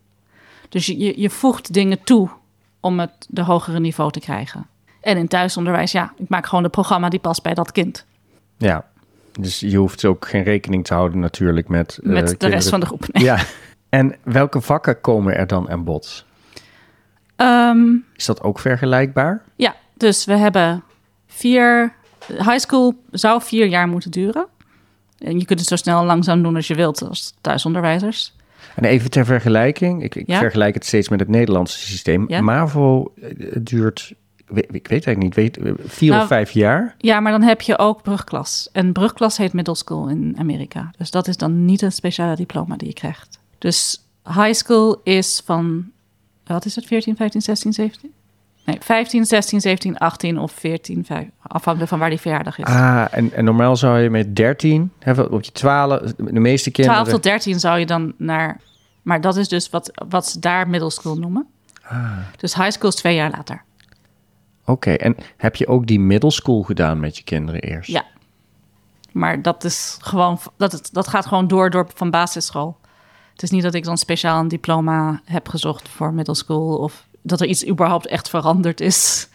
[0.69, 2.29] Dus je, je, voegt dingen toe
[2.79, 4.67] om het de hogere niveau te krijgen.
[5.01, 8.05] En in thuisonderwijs, ja, ik maak gewoon het programma die past bij dat kind.
[8.57, 8.85] Ja,
[9.39, 11.99] dus je hoeft ook geen rekening te houden natuurlijk met...
[12.03, 12.53] eh, Met de kinderen.
[12.53, 13.05] rest van de groep.
[13.11, 13.23] Nee.
[13.23, 13.37] Ja,
[13.89, 16.25] en welke vakken komen er dan aan bod?
[17.35, 17.83] Ehm,
[18.15, 19.43] Is dat ook vergelijkbaar?
[19.55, 20.83] ja, dus we hebben
[21.27, 21.93] vier...
[22.27, 24.47] High school zou vier jaar moeten duren.
[25.17, 28.33] En je kunt het zo snel en langzaam doen als je wilt als thuisonderwijzers.
[28.75, 30.37] En even ter vergelijking, ik, ik Ja?
[30.39, 32.25] vergelijk het steeds met het Nederlandse systeem.
[32.27, 32.41] Ja?
[32.41, 34.13] MAVO eh, het duurt,
[34.53, 36.95] ik weet, eigenlijk niet, weet, vier Nou, of vijf jaar.
[36.97, 38.69] Ja, maar dan heb je ook brugklas.
[38.71, 40.91] En brugklas heet middle school in Amerika.
[40.97, 43.39] Dus dat is dan niet een speciale diploma die je krijgt.
[43.57, 45.91] Dus high school is van,
[46.45, 48.13] wat is het, 14, 15, 16, 17?
[48.65, 52.65] Nee, 15, 16, 17, 18 of 14, 5, afhankelijk van waar die verjaardag is.
[52.65, 57.01] Ah, en, en normaal zou je met 13, hè, op je 12, de meeste kinderen...
[57.01, 58.61] 12 tot 13 zou je dan naar,
[59.01, 61.47] maar dat is dus wat, wat ze daar middle school noemen.
[61.83, 63.63] Ah, Dus high school is twee jaar later.
[64.65, 67.89] Oké, en heb je ook die middle school gedaan met je kinderen eerst?
[67.89, 68.05] Ja.
[69.11, 72.77] Maar dat is gewoon, dat, het, dat gaat gewoon door, door van basisschool.
[73.31, 77.07] Het is niet dat ik dan speciaal een diploma heb gezocht voor middle school of
[77.21, 79.29] dat er iets überhaupt echt veranderd is.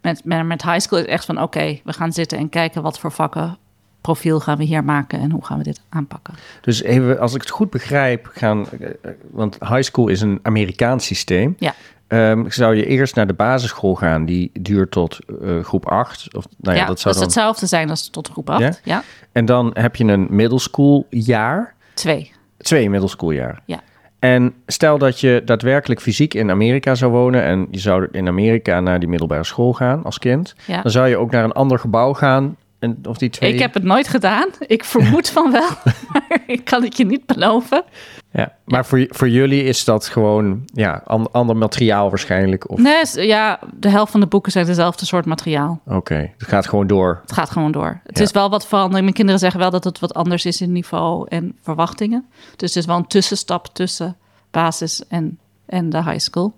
[0.00, 2.82] Met, met, met high school is het echt van oké, we gaan zitten en kijken
[2.82, 3.58] wat voor vakken
[4.00, 6.34] profiel gaan we hier maken en hoe gaan we dit aanpakken.
[6.60, 10.38] Dus even, als ik het goed begrijp, gaan, eh, eh, want high school is een
[10.42, 11.56] Amerikaans systeem.
[11.58, 11.74] Ja.
[12.12, 16.34] Ehm, zou je eerst naar de basisschool gaan, die duurt tot eh, groep 8.
[16.36, 17.22] Of, nou ja, ja, dat zou dan...
[17.22, 18.60] hetzelfde zijn als tot groep 8.
[18.60, 18.72] Ja?
[18.84, 22.32] Ja, En dan heb je een middle school jaar, twee.
[22.56, 23.62] twee middle school jaar.
[23.64, 23.80] Ja.
[24.18, 28.80] En stel dat je daadwerkelijk fysiek in Amerika zou wonen en je zou in Amerika
[28.80, 30.82] naar die middelbare school gaan als kind, Ja.
[30.82, 32.56] dan zou je ook naar een ander gebouw gaan.
[32.82, 33.52] En, of die twee.
[33.52, 34.48] Ik heb het nooit gedaan.
[34.66, 35.68] Ik vermoed van wel,
[36.12, 37.84] maar ik kan het je niet beloven.
[38.32, 42.70] Ja, maar Voor, voor jullie is dat gewoon ja, an- ander materiaal waarschijnlijk.
[42.70, 42.78] Of...
[42.78, 45.80] Nee, ja, de helft van de boeken zijn dezelfde soort materiaal.
[45.86, 47.18] Oké, het gaat gewoon door.
[47.22, 48.00] Het gaat gewoon door.
[48.04, 48.24] Het Ja.
[48.24, 49.02] is wel wat verandering.
[49.02, 52.24] Mijn kinderen zeggen wel dat het wat anders is in niveau en verwachtingen.
[52.56, 54.16] Dus het is wel een tussenstap tussen
[54.50, 56.52] basis en, en de high school.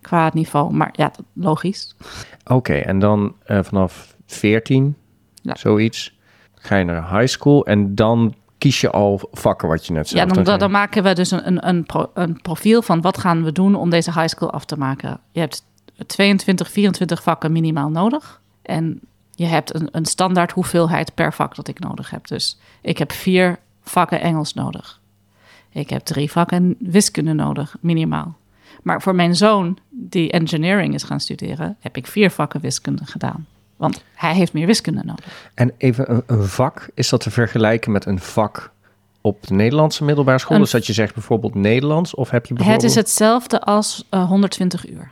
[0.00, 0.72] Qua niveau.
[0.74, 1.94] Maar ja, logisch.
[2.46, 4.96] Oké, en dan eh, vanaf 14,
[5.40, 5.56] Ja.
[5.56, 6.18] zoiets,
[6.54, 10.20] ga je naar high school en dan kies je al vakken wat je net zei.
[10.20, 13.44] Ja, dan, dan, maken we dus een, een, een, pro- een profiel van wat gaan
[13.44, 15.20] we doen om deze high school af te maken.
[15.32, 15.64] Je hebt
[16.06, 18.40] 22, 24 vakken minimaal nodig.
[18.62, 19.00] En
[19.34, 22.26] je hebt een, een standaard hoeveelheid per vak dat ik nodig heb.
[22.26, 25.00] Dus ik heb vier vakken Engels nodig.
[25.70, 28.36] Ik heb drie vakken wiskunde nodig, minimaal.
[28.82, 33.46] Maar voor mijn zoon, die engineering is gaan studeren, heb ik vier vakken wiskunde gedaan.
[33.80, 35.50] Want hij heeft meer wiskunde nodig.
[35.54, 38.70] En even een, een vak, is dat te vergelijken met een vak
[39.20, 40.56] op de Nederlandse middelbare school?
[40.56, 42.90] Een- dus dat je zegt bijvoorbeeld Nederlands of heb je Het bijvoorbeeld...
[42.90, 45.10] is hetzelfde als eh, 120 uur.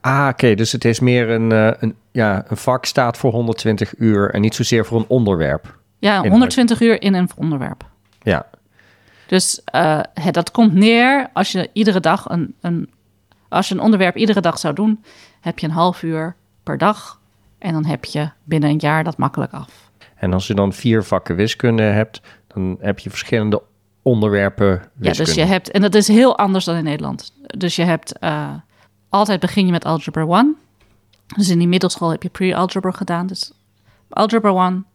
[0.00, 3.94] Ah, oké, dus het is meer een, eh, een, ja, een vak staat voor 120
[3.98, 5.78] uur en niet zozeer voor een onderwerp.
[5.98, 7.84] Ja, 120 uur in een onderwerp.
[8.22, 8.46] Ja,
[9.26, 12.90] Dus eh, het, dat komt neer als je iedere dag een, een,
[13.48, 15.04] als je een onderwerp iedere dag zou doen,
[15.40, 17.20] heb je een half uur per dag.
[17.62, 19.90] En dan heb je binnen een jaar dat makkelijk af.
[20.16, 23.62] en als je dan vier vakken wiskunde hebt, dan heb je verschillende
[24.02, 25.24] onderwerpen Ja, wiskunde.
[25.24, 27.32] dus je hebt, en dat is heel anders dan in Nederland.
[27.56, 28.50] Dus je hebt eh,
[29.08, 30.56] altijd begin je met Algebra 1.
[31.36, 33.26] Dus in die middelschool heb je pre-algebra gedaan.
[33.26, 33.52] Dus
[34.08, 34.86] Algebra 1.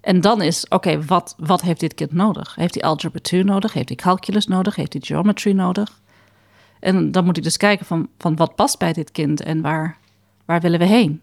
[0.00, 2.54] En dan is, oké, wat, wat heeft dit kind nodig?
[2.54, 3.72] Heeft hij Algebra 2 nodig?
[3.72, 4.74] Heeft hij calculus nodig?
[4.74, 6.00] Heeft hij geometry nodig?
[6.80, 9.98] En dan moet ik dus kijken van, van wat past bij dit kind en waar,
[10.44, 11.20] waar willen we heen?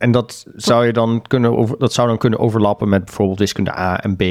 [0.00, 3.78] En dat zou je dan kunnen over, dat zou dan kunnen overlappen met bijvoorbeeld wiskunde
[3.78, 4.22] A en B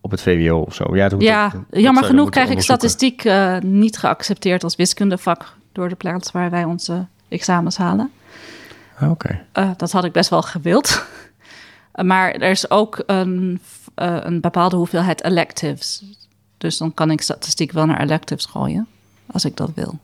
[0.00, 0.96] op het VWO of zo.
[0.96, 5.54] Ja, dat, Ja, dat- dat jammer genoeg krijg ik statistiek eh, niet geaccepteerd als wiskundevak
[5.72, 8.10] door de plaats waar wij onze examens halen.
[8.98, 9.44] Ah, Oké.
[9.52, 11.04] Eh, dat had ik best wel gewild.
[12.10, 13.60] maar er is ook een,
[13.94, 16.02] eh, een bepaalde hoeveelheid electives.
[16.58, 18.86] Dus dan kan ik statistiek wel naar electives gooien,
[19.32, 19.98] als ik dat wil.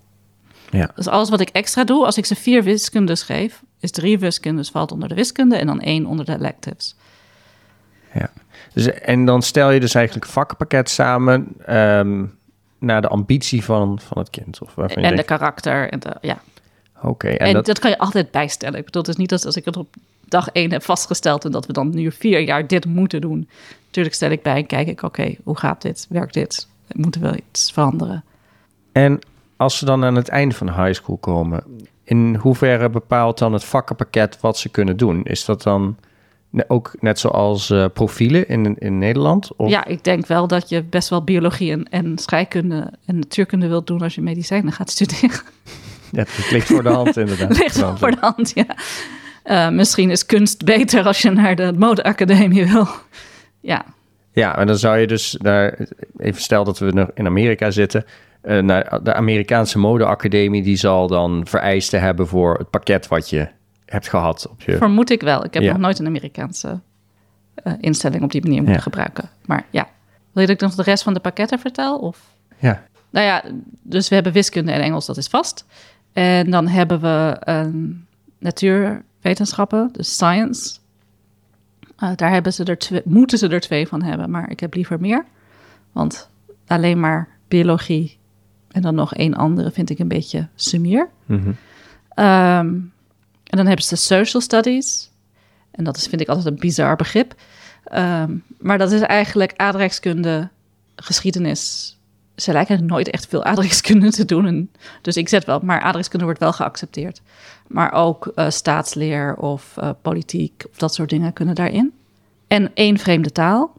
[0.71, 0.90] Ja.
[0.95, 4.70] Dus alles wat ik extra doe, als ik ze vier wiskundes geef, is drie wiskundes
[4.70, 6.97] valt onder de wiskunde en dan één onder de electives.
[8.14, 8.31] Ja.
[8.73, 12.25] Dus, en dan stel je dus eigenlijk een vakkenpakket samen ehm,
[12.79, 14.59] naar de ambitie van, van het kind.
[14.61, 15.90] Of En de denkt, karakter.
[15.90, 16.38] En de, ja.
[17.03, 17.29] oké.
[17.29, 17.79] En, en dat, dat...
[17.79, 18.79] kan je altijd bijstellen.
[18.79, 19.94] Ik bedoel, het is niet dat als ik het op
[20.29, 23.49] dag één heb vastgesteld en dat we dan nu vier jaar dit moeten doen.
[23.87, 26.07] Natuurlijk stel ik bij en kijk ik, oké, hoe gaat dit?
[26.09, 26.68] Werkt dit?
[26.92, 28.25] Moeten we iets veranderen?
[28.92, 29.18] en
[29.57, 31.62] als ze dan aan het einde van de high school komen,
[32.05, 35.25] in hoeverre bepaalt dan het vakkenpakket wat ze kunnen doen?
[35.25, 35.97] Is dat dan
[36.67, 39.57] ook net zoals eh, profielen in, in Nederland?
[39.57, 39.71] Of?
[39.71, 43.87] Ja, ik denk wel dat je best wel biologie en, en scheikunde en natuurkunde wilt
[43.87, 45.40] doen als je medicijnen gaat studeren.
[46.11, 47.59] Ja, het ligt voor de hand inderdaad.
[47.59, 48.77] ligt wel voor de hand, ja.
[49.43, 52.87] Eh, misschien is kunst beter als je naar de modeacademie wil.
[53.61, 53.85] Ja,
[54.33, 55.79] Ja, en dan zou je dus daar,
[56.17, 58.05] even stel dat we nog in Amerika zitten,
[58.45, 63.49] naar de Amerikaanse modeacademie, die zal dan vereisten hebben voor het pakket wat je
[63.87, 64.77] hebt gehad op je.
[64.77, 65.45] vermoed ik wel.
[65.45, 65.71] Ik heb Ja.
[65.71, 66.81] nog nooit een Amerikaanse
[67.55, 68.81] eh, instelling op die manier moeten Ja.
[68.81, 69.29] gebruiken.
[69.45, 69.89] Maar ja,
[70.33, 71.99] wil je dat ik nog de rest van de pakketten vertel?
[71.99, 72.21] Of?
[72.59, 73.43] Ja, Nou ja,
[73.83, 75.65] dus we hebben wiskunde en Engels, dat is vast.
[76.13, 78.07] En dan hebben we een
[78.39, 80.79] natuurwetenschappen, dus science.
[81.97, 84.75] Eh, daar hebben ze er twee, moeten ze er twee van hebben, maar ik heb
[84.75, 85.25] liever meer.
[85.93, 86.31] Want
[86.67, 88.19] alleen maar biologie
[88.75, 91.09] en dan nog één andere vind ik een beetje sumier.
[91.27, 91.53] Mhm.
[92.09, 92.69] Ehm,
[93.45, 95.11] en dan hebben ze social studies.
[95.71, 97.35] En dat is, vind ik altijd een bizar begrip.
[97.85, 100.49] Ehm, maar dat is eigenlijk aardrijkskunde,
[100.97, 101.97] geschiedenis.
[102.37, 104.47] Ze lijken nooit echt veel aardrijkskunde te doen.
[104.47, 104.71] En,
[105.03, 107.23] dus ik zet wel, maar aardrijkskunde wordt wel geaccepteerd.
[107.67, 111.93] Maar ook eh, staatsleer of eh, politiek of dat soort dingen kunnen daarin.
[112.47, 113.73] En één vreemde taal.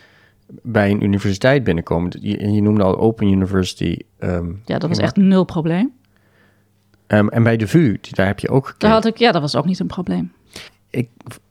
[0.48, 2.12] bij een universiteit binnenkomen?
[2.20, 3.98] Je, je noemde al Open University.
[4.20, 5.94] ehm, Ja, dat was echt nul probleem.
[7.08, 8.90] ehm, en bij de VU, daar heb je ook Daar gekeken.
[8.96, 10.32] had ik, ja, dat was ook niet een probleem.
[10.90, 11.10] Ik,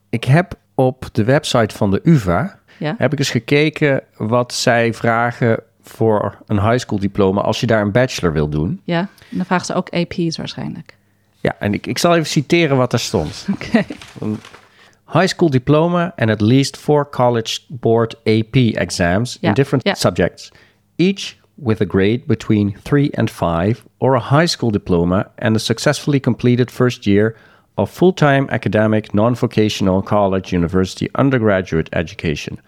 [0.09, 4.95] ik heb op de website van de UvA Ja, heb ik eens gekeken wat zij
[4.95, 8.81] vragen voor een high school diploma als je daar een bachelor wil doen.
[8.85, 8.99] ja.
[9.31, 10.97] En dan vragen ze ook AP's waarschijnlijk.
[11.41, 13.47] Ja, en ik, ik zal even citeren wat daar stond.
[13.55, 13.85] Oké.
[15.07, 19.95] High school diploma and at least four college board AP exams Ja, in different ja.
[19.95, 20.51] subjects,
[20.97, 25.59] each with a grade between three and five, or a high school diploma and a
[25.59, 27.37] successfully completed first year
[27.77, 32.61] of full-time academic non-vocational college university undergraduate education.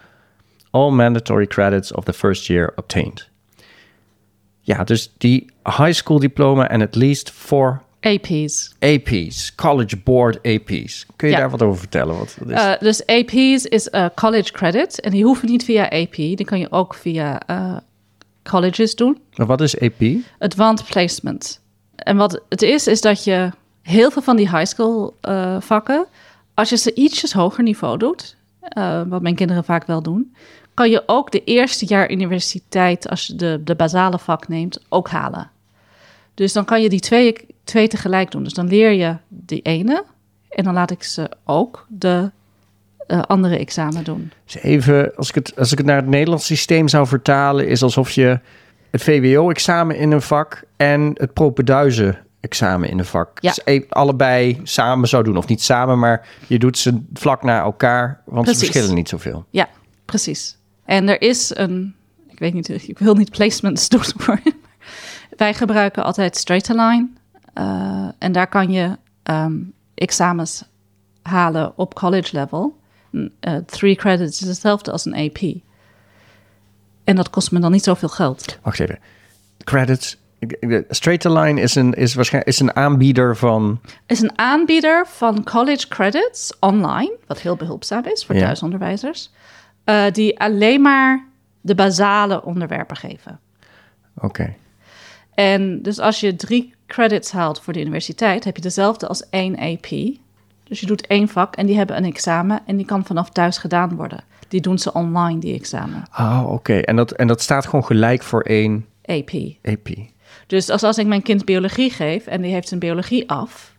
[0.73, 3.27] All mandatory credits of the first year obtained.
[4.63, 8.75] Ja, dus die high school diploma and at least four AP's.
[8.81, 11.07] AP's, college board AP's.
[11.17, 11.41] Kun je Ja.
[11.41, 12.19] daar wat over vertellen?
[12.19, 12.55] Wat dat is?
[12.55, 15.01] Eh, dus AP's is college credit.
[15.01, 16.15] En die hoeven niet via AP.
[16.15, 17.77] Die kan je ook via eh,
[18.43, 19.19] colleges doen.
[19.35, 20.03] Maar wat is AP?
[20.39, 21.61] Advanced placement.
[21.97, 23.51] En wat het is, is dat je
[23.83, 26.07] heel veel van die high school eh, vakken,
[26.55, 28.37] als je ze ietsjes hoger niveau doet,
[29.09, 30.35] wat mijn kinderen vaak wel doen,
[30.75, 35.09] kan je ook de eerste jaar universiteit, als je de, de basale vak neemt, ook
[35.09, 35.51] halen.
[36.35, 38.43] Dus dan kan je die twee, twee tegelijk doen.
[38.43, 40.05] Dus dan leer je die ene
[40.49, 42.31] en dan laat ik ze ook de
[43.07, 44.33] eh, andere examen doen.
[44.45, 47.83] Dus even, als ik, het, als ik het naar het Nederlands systeem zou vertalen, is
[47.83, 48.41] alsof je
[48.91, 53.39] het VWO-examen in een vak en het propeduizen-examen in een vak.
[53.41, 53.49] Ja.
[53.49, 55.37] Dus e- allebei samen zou doen.
[55.37, 58.61] Of niet samen, maar je doet ze vlak na elkaar, want Precies.
[58.61, 59.45] ze verschillen niet zoveel.
[59.51, 59.69] Ja,
[60.05, 60.57] precies.
[60.85, 61.95] En er is een,
[62.29, 64.03] ik weet niet, ik wil niet placements doen.
[65.37, 67.17] Wij gebruiken altijd Straight-Align.
[67.57, 69.55] Eh, en daar kan je ehm,
[69.95, 70.65] examens
[71.23, 72.77] halen op college level.
[73.41, 75.39] Eh, three credits is hetzelfde als een AP.
[77.05, 78.59] En dat kost me dan niet zoveel geld.
[78.63, 78.99] Wacht even.
[79.65, 80.17] Credits.
[80.89, 83.81] Straight Line is een, is waarschijnlijk is een aanbieder van.
[84.07, 88.41] is een aanbieder van college credits online, wat heel behulpzaam is voor Ja.
[88.45, 89.31] thuisonderwijzers,
[89.85, 91.25] eh, die alleen maar
[91.61, 93.41] de basale onderwerpen geven.
[94.15, 94.55] Oké.
[95.35, 99.59] En dus als je drie credits haalt voor de universiteit, heb je dezelfde als één
[99.59, 99.87] AP.
[100.65, 103.59] Dus je doet één vak en die hebben een examen en die kan vanaf thuis
[103.59, 104.25] gedaan worden.
[104.49, 106.03] Die doen ze online, die examen.
[106.19, 106.79] Oh, oké.
[106.79, 109.31] En, dat, en dat staat gewoon gelijk voor één AP.
[109.63, 109.89] AP.
[110.47, 113.75] Dus als, als ik mijn kind biologie geef en die heeft zijn biologie af,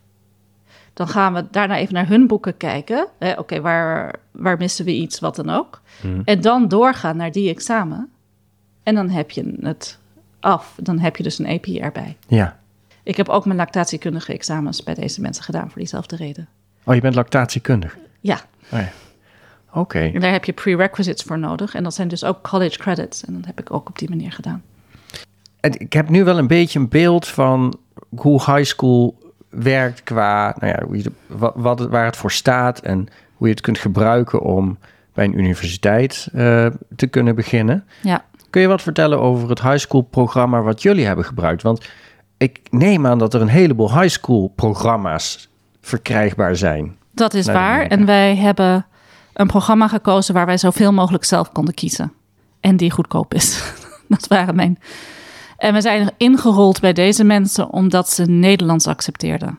[0.92, 3.08] dan gaan we daarna even naar hun boeken kijken.
[3.36, 5.80] Oké, waar, waar missen we iets, wat dan ook.
[6.24, 8.10] En dan doorgaan naar die examen.
[8.82, 9.98] En dan heb je het
[10.40, 10.74] af.
[10.82, 12.16] Dan heb je dus een AP erbij.
[12.26, 12.58] Ja.
[13.08, 16.48] Ik heb ook mijn lactatiekundige examens bij deze mensen gedaan voor diezelfde reden.
[16.84, 17.96] Oh, je bent lactatiekundig.
[18.20, 18.40] Ja,
[18.72, 18.88] Oh, ja.
[19.72, 19.98] Oké.
[19.98, 21.74] en daar heb je prerequisites voor nodig.
[21.74, 23.24] En dat zijn dus ook college credits.
[23.24, 24.62] En dat heb ik ook op die manier gedaan.
[25.60, 27.78] En ik heb nu wel een beetje een beeld van
[28.16, 29.18] hoe high school
[29.48, 31.12] werkt qua, nou ja, hoe je,
[31.54, 34.78] wat, waar het voor staat en hoe je het kunt gebruiken om
[35.14, 36.66] bij een universiteit eh,
[36.96, 37.84] te kunnen beginnen.
[38.02, 41.62] Ja, Kun je wat vertellen over het high school programma wat jullie hebben gebruikt?
[41.62, 41.88] Want
[42.38, 45.48] ik neem aan dat er een heleboel high school programma's
[45.80, 46.96] verkrijgbaar zijn.
[47.12, 47.86] dat is waar.
[47.86, 48.86] En wij hebben
[49.32, 52.12] een programma gekozen waar wij zoveel mogelijk zelf konden kiezen.
[52.60, 53.72] En die goedkoop is.
[54.08, 54.78] dat waren mijn.
[55.56, 59.58] En we zijn ingerold bij deze mensen omdat ze Nederlands accepteerden.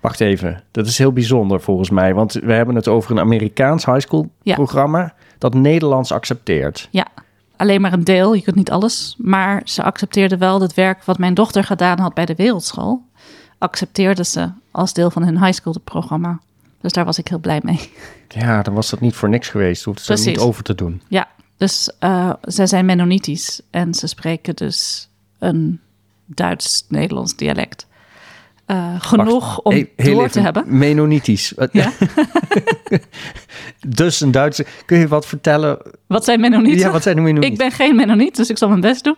[0.00, 3.84] Wacht even, dat is heel bijzonder volgens mij, want we hebben het over een Amerikaans
[3.84, 4.54] high school Ja.
[4.54, 6.88] programma dat Nederlands accepteert.
[6.90, 7.06] Ja,
[7.60, 9.14] alleen maar een deel, je kunt niet alles.
[9.18, 13.02] Maar ze accepteerden wel het werk wat mijn dochter gedaan had bij de wereldschool.
[13.58, 16.40] Accepteerden ze als deel van hun high school programma.
[16.80, 17.92] Dus daar was ik heel blij mee.
[18.28, 19.84] Ja, dan was dat niet voor niks geweest.
[19.84, 21.02] Hoefde ze niet over te doen.
[21.08, 25.80] Ja, dus eh, zij zijn Mennonitisch en ze spreken dus een
[26.26, 27.86] Duits-Nederlands dialect.
[28.70, 30.78] Eh, genoeg om heel door te hebben.
[30.78, 31.54] Mennonitisch.
[31.72, 31.92] Ja.
[33.88, 34.66] dus een Duitse.
[34.86, 35.78] Kun je wat vertellen?
[36.06, 36.80] Wat zijn Mennonieten?
[36.80, 37.64] Ja, wat zijn de Mennonieten?
[37.64, 39.16] Ik ben geen Mennoniet, dus ik zal mijn best doen.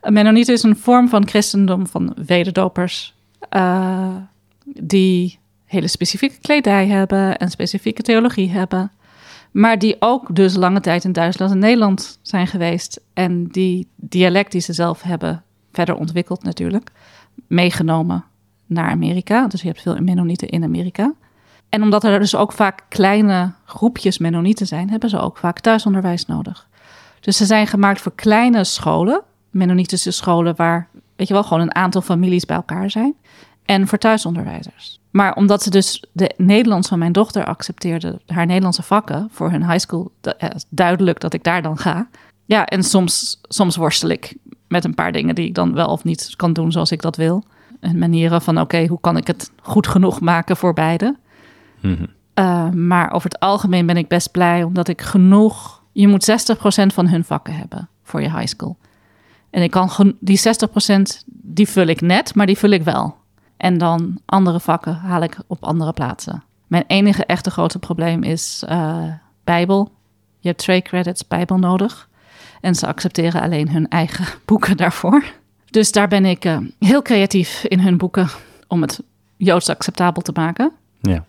[0.00, 3.14] Een Mennoniet is een vorm van christendom van wederdopers.
[3.48, 4.14] eh,
[4.64, 8.92] die hele specifieke kledij hebben en specifieke theologie hebben.
[9.50, 13.00] Maar die ook dus lange tijd in Duitsland en Nederland zijn geweest.
[13.14, 16.90] En die dialect die ze zelf hebben, verder ontwikkeld natuurlijk,
[17.46, 18.24] meegenomen
[18.68, 19.46] naar Amerika.
[19.46, 21.14] Dus je hebt veel Mennonieten in Amerika.
[21.68, 26.26] En omdat er dus ook vaak kleine groepjes Mennonieten zijn, hebben ze ook vaak thuisonderwijs
[26.26, 26.68] nodig.
[27.20, 31.74] Dus ze zijn gemaakt voor kleine scholen, Mennonitische scholen, waar, weet je wel, gewoon een
[31.74, 33.14] aantal families bij elkaar zijn.
[33.64, 35.00] En voor thuisonderwijzers.
[35.10, 39.70] Maar omdat ze dus de Nederlands van mijn dochter accepteerde, haar Nederlandse vakken voor hun
[39.70, 40.10] high school,
[40.68, 42.08] duidelijk dat ik daar dan ga.
[42.44, 44.36] Ja, en soms, soms worstel ik
[44.68, 47.16] met een paar dingen die ik dan wel of niet kan doen zoals ik dat
[47.16, 47.44] wil.
[47.80, 51.16] En manieren van, oké, hoe kan ik het goed genoeg maken voor beide?
[52.34, 55.82] Uh, maar over het algemeen ben ik best blij, omdat ik genoeg.
[55.92, 58.76] Je moet 60% van hun vakken hebben voor je high school.
[59.50, 63.16] En ik kan die 60% die vul ik net, maar die vul ik wel.
[63.56, 66.42] En dan andere vakken haal ik op andere plaatsen.
[66.66, 69.02] Mijn enige echte grote probleem is uh,
[69.44, 69.92] Bijbel.
[70.38, 72.08] Je hebt twee credits Bijbel nodig.
[72.60, 75.24] En ze accepteren alleen hun eigen boeken daarvoor.
[75.70, 78.28] Dus daar ben ik uh, heel creatief in hun boeken
[78.66, 79.00] om het
[79.36, 80.72] Joods acceptabel te maken.
[81.00, 81.24] Ja.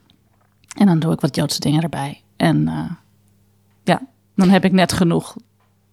[0.77, 2.21] En dan doe ik wat Joodse dingen erbij.
[2.37, 2.91] En uh,
[3.83, 4.01] ja,
[4.35, 5.35] dan heb ik net genoeg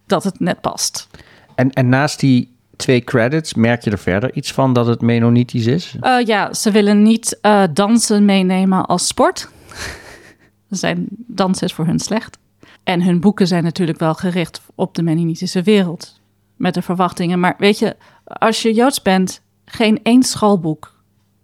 [0.06, 1.08] dat het net past.
[1.54, 5.66] En, en naast die twee credits, merk je er verder iets van dat het Mennonitisch
[5.66, 5.96] is?
[6.00, 9.48] Uh, ja, ze willen niet uh, dansen meenemen als sport.
[10.68, 12.38] zijn dansen is voor hun slecht.
[12.82, 16.20] En hun boeken zijn natuurlijk wel gericht op de Mennonitische wereld.
[16.56, 17.40] Met de verwachtingen.
[17.40, 17.96] Maar weet je,
[18.26, 20.94] als je Joods bent, geen één schoolboek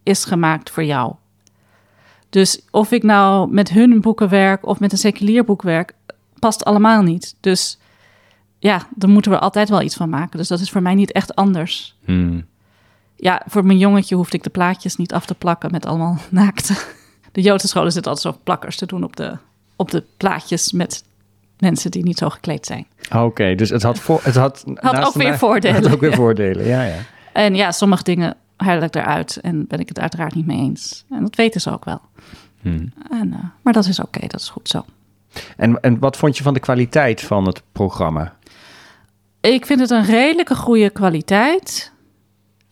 [0.03, 1.15] is gemaakt voor jou.
[2.31, 5.95] Dus of ik nou met hun boeken werk of met een seculier boek werk,
[6.39, 7.37] past allemaal niet.
[7.41, 7.79] Dus
[8.59, 10.39] ja, dan moeten we altijd wel iets van maken.
[10.39, 11.97] Dus dat is voor mij niet echt anders.
[12.05, 12.45] Hmm.
[13.17, 16.75] Ja, voor mijn jongetje hoefde ik de plaatjes niet af te plakken met allemaal naakte.
[17.33, 19.37] De Joodse scholen zitten altijd zo plakkers te doen op de,
[19.77, 21.05] op de plaatjes met
[21.63, 22.87] mensen die niet zo gekleed zijn.
[23.07, 25.83] Oké, okay, dus het had, voor, het had, had ook weer voordelen.
[25.83, 26.17] Had ook weer ja.
[26.17, 26.99] voordelen, ja, ja.
[27.33, 31.05] En ja, sommige dingen haal ik eruit en ben ik het uiteraard niet mee eens.
[31.11, 32.01] En dat weten ze ook wel.
[32.61, 32.93] Hmm.
[33.11, 34.85] En, uh, maar dat is oké, okay, dat is goed zo.
[35.57, 38.37] En, en wat vond je van de kwaliteit van het programma?
[39.41, 41.93] Ik vind het een redelijke goede kwaliteit.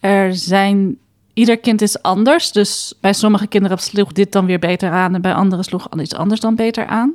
[0.01, 0.99] Er zijn.
[1.33, 2.53] Ieder kind is anders.
[2.53, 5.15] Dus bij sommige kinderen sloeg dit dan weer beter aan.
[5.15, 7.15] En bij anderen sloeg iets anders dan beter aan.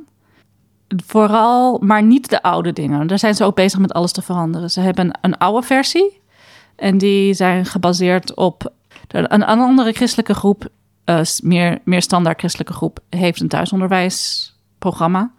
[0.88, 3.06] Vooral, maar niet de oude dingen.
[3.06, 4.70] Daar zijn ze ook bezig met alles te veranderen.
[4.70, 6.20] Ze hebben een oude versie.
[6.76, 8.72] En die zijn gebaseerd op.
[9.08, 10.68] Een, andere christelijke groep,
[11.04, 15.30] uh, meer, meer standaard christelijke groep, heeft een thuisonderwijsprogramma.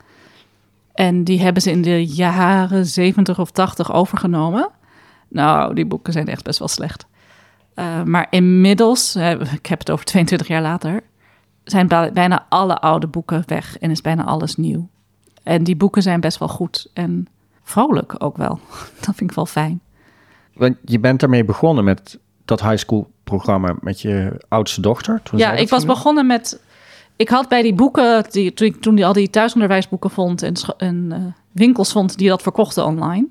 [0.94, 4.70] En die hebben ze in de jaren 70 of 80 overgenomen.
[5.28, 7.06] Nou, die boeken zijn echt best wel slecht.
[7.76, 11.04] Uh, maar inmiddels, uh, ik heb het over 22 jaar later,
[11.64, 14.90] zijn bijna alle oude boeken weg en is bijna alles nieuw.
[15.48, 17.28] En die boeken zijn best wel goed en
[17.64, 18.60] vrolijk ook wel.
[19.06, 19.82] Dat vind ik wel fijn.
[20.54, 25.22] Want je bent daarmee begonnen met dat high school programma met je oudste dochter.
[25.24, 26.62] Toen ja, ik was begonnen met.
[27.16, 30.44] Ik had bij die boeken, die, toen ik toen die, al die thuisonderwijsboeken vond
[30.78, 31.20] en eh,
[31.52, 33.28] winkels vond die dat verkochten online.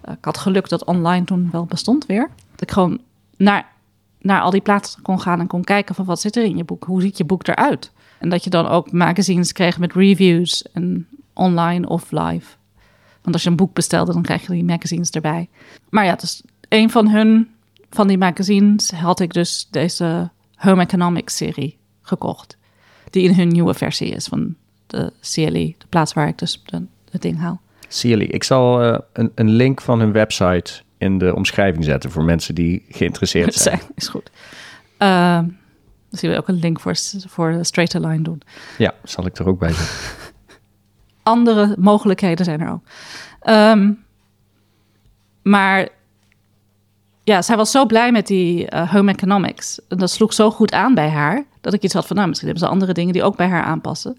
[0.00, 2.30] Eh, ik had geluk dat online toen wel bestond weer.
[2.50, 3.00] Dat ik gewoon
[3.36, 3.66] naar,
[4.20, 6.64] naar al die plaatsen kon gaan en kon kijken van wat zit er in je
[6.64, 6.84] boek?
[6.84, 7.92] Hoe ziet je boek eruit?
[8.18, 12.46] En dat je dan ook magazines kreeg met reviews en online of live.
[13.22, 15.48] Want als je een boek bestelde, dan krijg je die magazines erbij.
[15.90, 17.48] Maar ja, dus een van hun,
[17.90, 22.56] van die magazines, had ik dus deze Home Economics serie gekocht.
[23.10, 24.54] Die in hun nieuwe versie is van
[24.86, 27.60] de CLE, de plaats waar ik dus de- het ding haal.
[27.88, 28.24] Sealy.
[28.24, 32.54] Ik zal eh, een, een link van hun website in de omschrijving zetten voor mensen
[32.54, 33.78] die geïnteresseerd zijn.
[33.78, 34.30] Zijn, is goed.
[34.96, 35.44] Ehm
[36.12, 36.94] dus je wil ook een link voor,
[37.26, 38.42] voor Straight Line doen.
[38.78, 39.96] Ja, zal ik er ook bij zetten.
[41.22, 42.82] andere mogelijkheden zijn er ook.
[43.40, 43.92] Ehm,
[45.42, 45.88] maar
[47.24, 49.80] ja, zij was zo blij met die eh, home economics.
[49.88, 51.44] En dat sloeg zo goed aan bij haar.
[51.60, 53.64] Dat ik iets had van, nou, misschien hebben ze andere dingen die ook bij haar
[53.64, 54.18] aanpassen.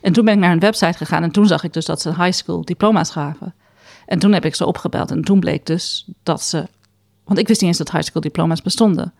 [0.00, 1.22] En toen ben ik naar hun website gegaan.
[1.22, 3.54] En toen zag ik dus dat ze high school diploma's gaven.
[4.06, 5.10] En toen heb ik ze opgebeld.
[5.10, 6.68] En toen bleek dus dat ze...
[7.24, 9.12] Want ik wist niet eens dat high school diploma's bestonden.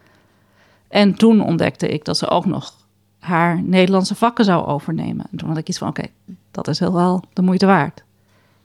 [0.88, 2.74] En toen ontdekte ik dat ze ook nog
[3.18, 5.26] haar Nederlandse vakken zou overnemen.
[5.30, 6.04] En toen had ik iets van, oké,
[6.53, 8.03] dat is heel wel de moeite waard.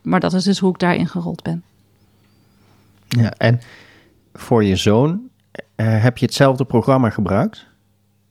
[0.01, 1.63] Maar dat is dus hoe ik daarin gerold ben.
[3.07, 3.61] Ja, en
[4.33, 5.21] voor je zoon
[5.75, 7.65] eh, heb je hetzelfde programma gebruikt?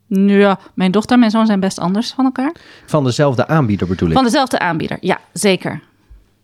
[0.07, 2.55] Nu ja, mijn dochter en mijn zoon zijn best anders van elkaar.
[2.87, 4.15] Van dezelfde aanbieder bedoel ik?
[4.15, 5.83] Van dezelfde aanbieder, ja, zeker.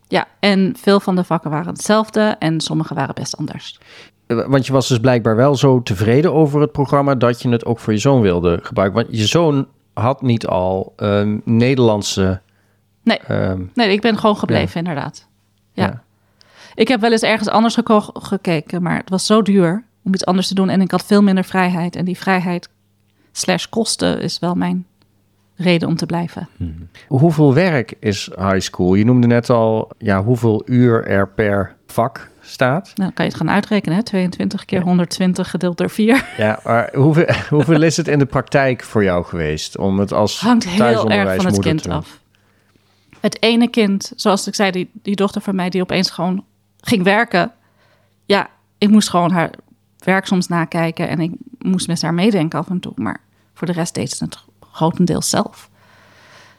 [0.07, 3.79] Ja, en veel van de vakken waren hetzelfde en sommige waren best anders.
[4.25, 7.65] Eh, Want je was dus blijkbaar wel zo tevreden over het programma dat je het
[7.65, 9.01] ook voor je zoon wilde gebruiken.
[9.03, 12.41] Want je zoon had niet al een Nederlandse.
[13.03, 13.17] Nee.
[13.17, 15.27] ehm, Nee, ik ben gewoon gebleven, inderdaad.
[15.73, 15.83] Ja.
[15.83, 16.03] Ja.
[16.75, 17.77] Ik heb wel eens ergens anders
[18.13, 20.69] gekeken, maar het was zo duur om iets anders te doen.
[20.69, 21.95] En ik had veel minder vrijheid.
[21.95, 22.69] En die vrijheid
[23.31, 24.85] slash kosten is wel mijn
[25.55, 26.49] reden om te blijven.
[27.07, 28.93] hoeveel werk is high school?
[28.93, 32.83] Je noemde net al ja, hoeveel uur er per vak staat.
[32.83, 34.03] Nou, dan kan je het gaan uitrekenen, hè?
[34.03, 36.25] 22 keer 120 gedeeld door 4.
[36.37, 40.39] Ja, maar hoeveel, hoeveel is het in de praktijk voor jou geweest om het als
[40.39, 42.21] Hangt heel erg van het kind af.
[43.23, 46.43] Het ene kind, zoals ik zei, die, die dochter van mij die opeens gewoon
[46.81, 47.51] ging werken.
[48.25, 49.51] Ja, ik moest gewoon haar
[49.97, 52.91] werk soms nakijken en ik moest met haar meedenken af en toe.
[52.95, 53.21] Maar
[53.53, 54.37] voor de rest deed ze het
[54.71, 55.69] grotendeels zelf.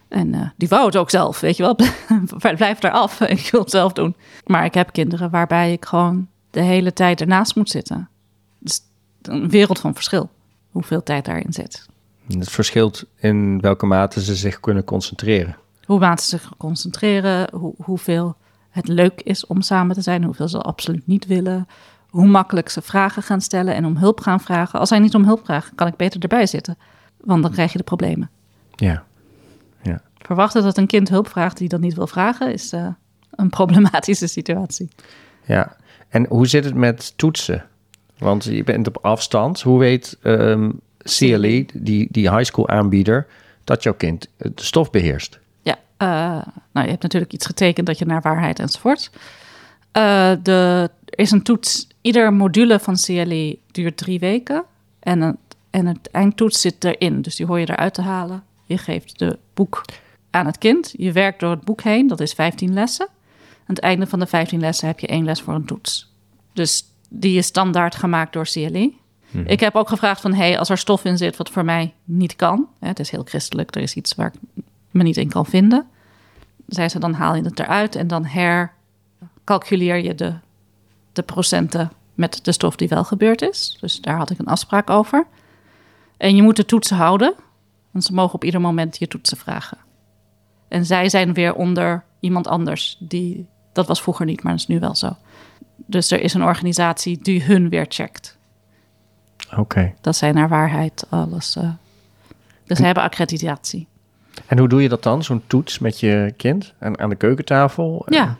[0.08, 1.76] En eh, die wou het ook zelf, weet je wel.
[2.56, 4.16] Blijf er af, ik wil het zelf doen.
[4.46, 8.08] Maar ik heb kinderen waarbij ik gewoon de hele tijd ernaast moet zitten.
[8.58, 8.80] Dus
[9.22, 10.30] een wereld van verschil,
[10.70, 11.86] hoeveel tijd daarin zit.
[12.28, 15.62] Het verschilt in welke mate ze zich kunnen concentreren.
[15.86, 18.36] Hoe laat ze zich concentreren, hoe, hoeveel
[18.70, 21.66] het leuk is om samen te zijn, hoeveel ze absoluut niet willen,
[22.08, 24.78] hoe makkelijk ze vragen gaan stellen en om hulp gaan vragen.
[24.78, 26.78] Als zij niet om hulp vragen, kan ik beter erbij zitten,
[27.20, 28.30] want dan krijg je de problemen.
[28.74, 29.04] Ja.
[29.82, 30.00] ja.
[30.18, 32.86] Verwachten dat een kind hulp vraagt die dat niet wil vragen, is eh,
[33.30, 34.88] een problematische situatie.
[35.44, 35.76] Ja.
[36.08, 37.64] En hoe zit het met toetsen?
[38.18, 39.60] Want je bent op afstand.
[39.60, 43.26] Hoe weet ehm CLE, die, die high school aanbieder,
[43.64, 45.38] dat jouw kind de stof beheerst?
[45.96, 46.08] Eh,
[46.72, 49.10] nou, je hebt natuurlijk iets getekend dat je naar waarheid enzovoort.
[49.92, 51.88] Eh, de, er is een toets.
[52.00, 54.64] Ieder module van CLE duurt drie weken.
[55.00, 55.36] En het,
[55.70, 57.22] en het eindtoets zit erin.
[57.22, 58.42] Dus die hoor je eruit te halen.
[58.64, 59.84] Je geeft de boek
[60.30, 60.94] aan het kind.
[60.96, 62.06] Je werkt door het boek heen.
[62.06, 63.06] Dat is 15 lessen.
[63.66, 66.12] Aan het einde van de 15 lessen heb je één les voor een toets.
[66.52, 68.92] Dus die is standaard gemaakt door CLE.
[69.46, 72.36] Ik heb ook gevraagd van, hey, als er stof in zit wat voor mij niet
[72.36, 72.68] kan.
[72.80, 74.62] Hè, het is heel christelijk, er is iets waar ik
[74.94, 75.86] me niet in kan vinden.
[76.66, 80.34] Zei ze, dan haal je het eruit en dan hercalculeer je de,
[81.12, 83.76] de procenten met de stof die wel gebeurd is.
[83.80, 85.26] Dus daar had ik een afspraak over.
[86.16, 87.34] En je moet de toetsen houden,
[87.90, 89.78] want ze mogen op ieder moment je toetsen vragen.
[90.68, 92.96] En zij zijn weer onder iemand anders.
[92.98, 95.16] Die, dat was vroeger niet, maar dat is nu wel zo.
[95.76, 98.38] Dus er is een organisatie die hun weer checkt.
[99.56, 99.94] Oké.
[100.00, 101.56] Dat zij naar waarheid alles.
[101.56, 101.70] eh,
[102.64, 103.88] dus ze hebben accreditatie.
[104.46, 108.06] En hoe doe je dat dan, zo'n toets met je kind aan, aan de keukentafel?
[108.08, 108.36] Ja.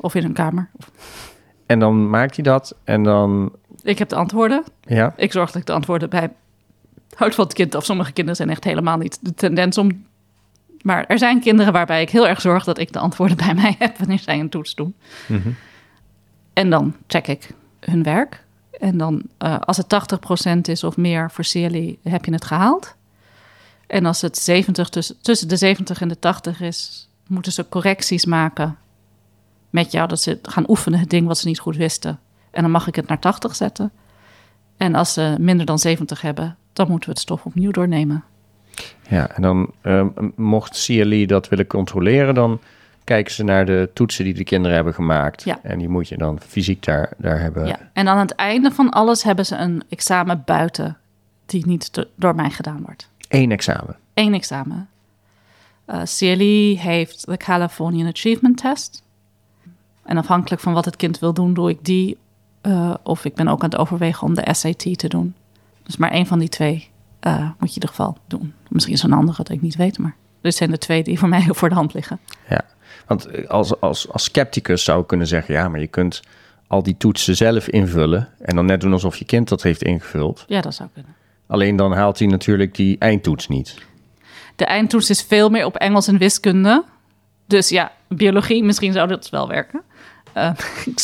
[0.00, 0.70] Of in een kamer.
[1.66, 3.52] En dan maakt hij dat en dan,
[3.82, 4.64] Ik heb de antwoorden.
[4.80, 6.30] ja, Ik zorg dat ik de antwoorden bij.
[7.14, 7.84] Houdt van het kind af.
[7.84, 10.04] Sommige kinderen zijn echt helemaal niet de tendens om.
[10.82, 13.74] Maar er zijn kinderen waarbij ik heel erg zorg dat ik de antwoorden bij mij
[13.78, 14.94] heb wanneer zij een toets doen.
[15.28, 15.48] Mhm.
[16.52, 17.50] En dan check ik
[17.80, 18.44] hun werk.
[18.80, 22.94] En dan, eh, als het 80% is of meer voor CLE, heb je het gehaald.
[23.86, 28.24] En als het 70 tussen, tussen de 70 en de 80 is, moeten ze correcties
[28.24, 28.76] maken
[29.70, 30.08] met jou.
[30.08, 32.18] Dat ze gaan oefenen, het ding wat ze niet goed wisten.
[32.50, 33.92] En dan mag ik het naar 80 zetten.
[34.76, 38.24] En als ze minder dan 70 hebben, dan moeten we het stof opnieuw doornemen.
[39.08, 42.60] Ja, en dan ehm, mocht CLE dat willen controleren, dan
[43.04, 45.44] kijken ze naar de toetsen die de kinderen hebben gemaakt.
[45.44, 45.58] Ja.
[45.62, 47.66] En die moet je dan fysiek daar, daar hebben.
[47.66, 47.78] Ja.
[47.92, 50.96] En aan het einde van alles hebben ze een examen buiten,
[51.46, 53.08] die niet do- door mij gedaan wordt.
[53.34, 53.96] Eén examen.
[54.14, 54.88] Eén examen.
[55.84, 59.02] Eh CLE heeft de Californian Achievement Test.
[60.02, 62.16] En afhankelijk van wat het kind wil doen, doe ik die.
[62.60, 65.34] eh, of ik ben ook aan het overwegen om de SAT te doen.
[65.82, 66.88] Dus maar één van die twee
[67.20, 68.54] eh, moet je in ieder geval doen.
[68.68, 71.18] Misschien is er een andere dat ik niet weet, maar dit zijn de twee die
[71.18, 72.18] voor mij voor de hand liggen.
[72.48, 72.60] Ja,
[73.06, 76.22] want als, als, als scepticus zou ik kunnen zeggen, ja, maar je kunt
[76.66, 80.44] al die toetsen zelf invullen en dan net doen alsof je kind dat heeft ingevuld.
[80.46, 81.14] Ja, dat zou kunnen.
[81.46, 83.74] Alleen dan haalt hij natuurlijk die eindtoets niet.
[84.56, 86.84] De eindtoets is veel meer op Engels en wiskunde.
[87.46, 89.82] Dus ja, biologie, misschien zou dat wel werken.
[90.32, 90.50] Eh,
[90.84, 91.02] ik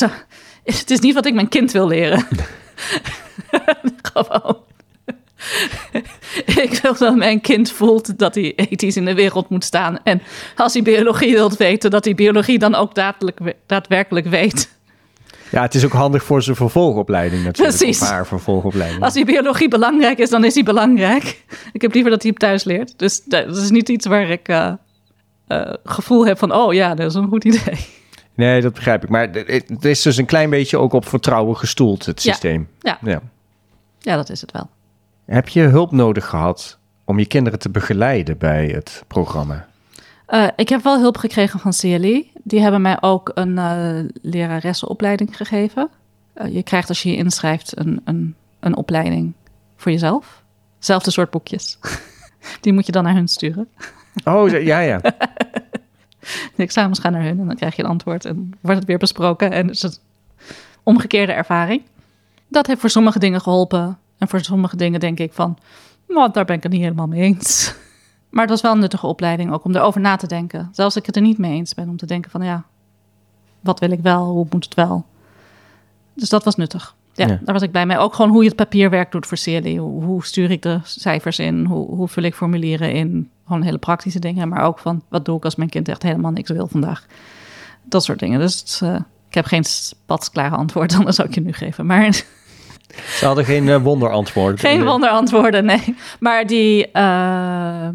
[0.65, 2.27] het is niet wat ik mijn kind wil leren.
[4.13, 4.59] Gewoon.
[6.63, 9.99] ik wil dat mijn kind voelt dat hij ethisch in de wereld moet staan.
[10.05, 10.23] En
[10.57, 12.95] als hij biologie wilt weten, dat hij biologie dan ook
[13.67, 14.79] daadwerkelijk weet.
[15.51, 17.77] Ja, het is ook handig voor zijn vervolgopleiding natuurlijk.
[17.77, 18.01] Precies.
[18.01, 19.03] Haar vervolgopleiding.
[19.03, 21.45] Als die biologie belangrijk is, dan is hij belangrijk.
[21.73, 22.99] Ik heb liever dat hij hem thuis leert.
[22.99, 24.73] Dus dat is niet iets waar ik eh,
[25.85, 26.55] gevoel heb van...
[26.55, 27.87] oh ja, dat is een goed idee.
[28.35, 29.09] Nee, dat begrijp ik.
[29.09, 32.33] Maar het- het is dus een klein beetje ook op vertrouwen gestoeld, het Ja.
[32.33, 32.69] systeem.
[32.81, 32.99] Ja.
[33.03, 33.21] ja.
[33.99, 34.69] Ja, dat is het wel.
[35.27, 39.67] Heb je hulp nodig gehad om je kinderen te begeleiden bij het programma?
[40.31, 42.27] Eh, ik heb wel hulp gekregen van CLE.
[42.43, 45.89] Die hebben mij ook een eh leraressenopleiding gegeven.
[46.33, 49.33] Eh, je krijgt als je je inschrijft een, een, een opleiding
[49.77, 50.43] voor jezelf.
[50.79, 51.79] Zelfde soort boekjes.
[52.61, 53.69] Die moet je dan naar hun sturen.
[54.25, 54.99] Oh, ja, ja.
[56.57, 58.99] De examens gaan naar hun en dan krijg je een antwoord en wordt het weer
[58.99, 59.51] besproken.
[59.53, 60.01] En is het
[60.83, 61.83] omgekeerde ervaring.
[62.49, 63.99] Dat heeft voor sommige dingen geholpen.
[64.19, 65.59] En voor sommige dingen denk ik van,
[66.09, 67.75] nou, daar ben ik het niet helemaal mee eens.
[68.31, 70.61] Maar het was wel een nuttige opleiding ook om erover na te denken.
[70.61, 72.65] Zelfs als ik het er niet mee eens ben, om te denken van ja,
[73.61, 75.05] wat wil ik wel, hoe moet het wel.
[76.15, 76.95] Dus dat was nuttig.
[77.15, 77.39] Ja, Ja.
[77.43, 77.99] daar was ik blij mee.
[77.99, 79.77] Ook gewoon hoe je het papierwerk doet voor CLE.
[79.77, 81.65] Hoe, hoe stuur ik de cijfers in?
[81.65, 83.31] Hoe, hoe vul ik formulieren in?
[83.47, 84.49] Gewoon hele praktische dingen.
[84.49, 87.07] Maar ook van, wat doe ik als mijn kind echt helemaal niks wil vandaag?
[87.83, 88.41] Dat soort dingen.
[88.41, 88.95] Dus het, eh,
[89.29, 91.87] ik heb geen spatsklare antwoord, anders zou ik je nu geven.
[91.87, 92.13] Maar
[93.19, 94.61] Ze hadden geen eh, wonderantwoord.
[94.61, 95.95] geen wonderantwoorden, nee.
[96.21, 97.89] Maar die, eh,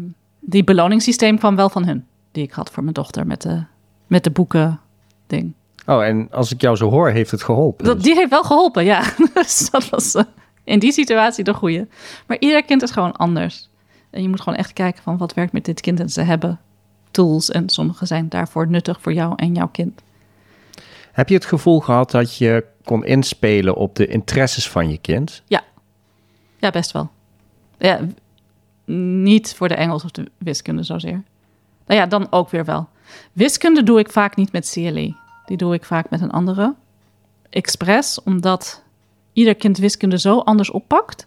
[0.46, 2.06] die beloningssysteem kwam wel van hun.
[2.32, 3.64] Die ik had voor mijn dochter met de,
[4.06, 4.80] met de boeken
[5.26, 5.52] ding.
[5.86, 7.84] Oh, en als ik jou zo hoor, heeft het geholpen.
[7.84, 9.02] Dat, die heeft wel geholpen, ja.
[9.34, 10.24] dus dat was eh,
[10.64, 11.88] in die situatie de goede.
[12.26, 13.68] Maar ieder kind is gewoon anders.
[14.10, 16.00] En je moet gewoon echt kijken van wat werkt met dit kind.
[16.00, 16.60] En ze hebben
[17.10, 20.02] tools en sommige zijn daarvoor nuttig voor jou en jouw kind.
[21.12, 25.42] Heb je het gevoel gehad dat je kon inspelen op de interesses van je kind?
[25.46, 27.10] Ja, best wel.
[27.78, 28.00] Ja,
[28.94, 31.22] niet voor de Engels of de wiskunde zozeer.
[31.86, 32.88] Nou ja, dan ook weer wel.
[33.32, 35.14] Wiskunde doe ik vaak niet met CLE.
[35.46, 36.74] Die doe ik vaak met een andere.
[37.50, 38.82] Expres, omdat
[39.32, 41.26] ieder kind wiskunde zo anders oppakt.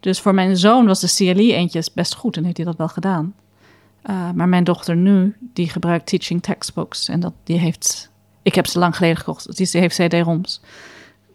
[0.00, 2.88] Dus voor mijn zoon was de CLE eentje best goed en heeft hij dat wel
[2.88, 3.34] gedaan.
[4.10, 7.08] Uh, maar mijn dochter nu, die gebruikt teaching textbooks.
[7.08, 8.10] En dat, die heeft,
[8.42, 9.56] ik heb ze lang geleden gekocht.
[9.56, 10.60] Die heeft CD-ROMs.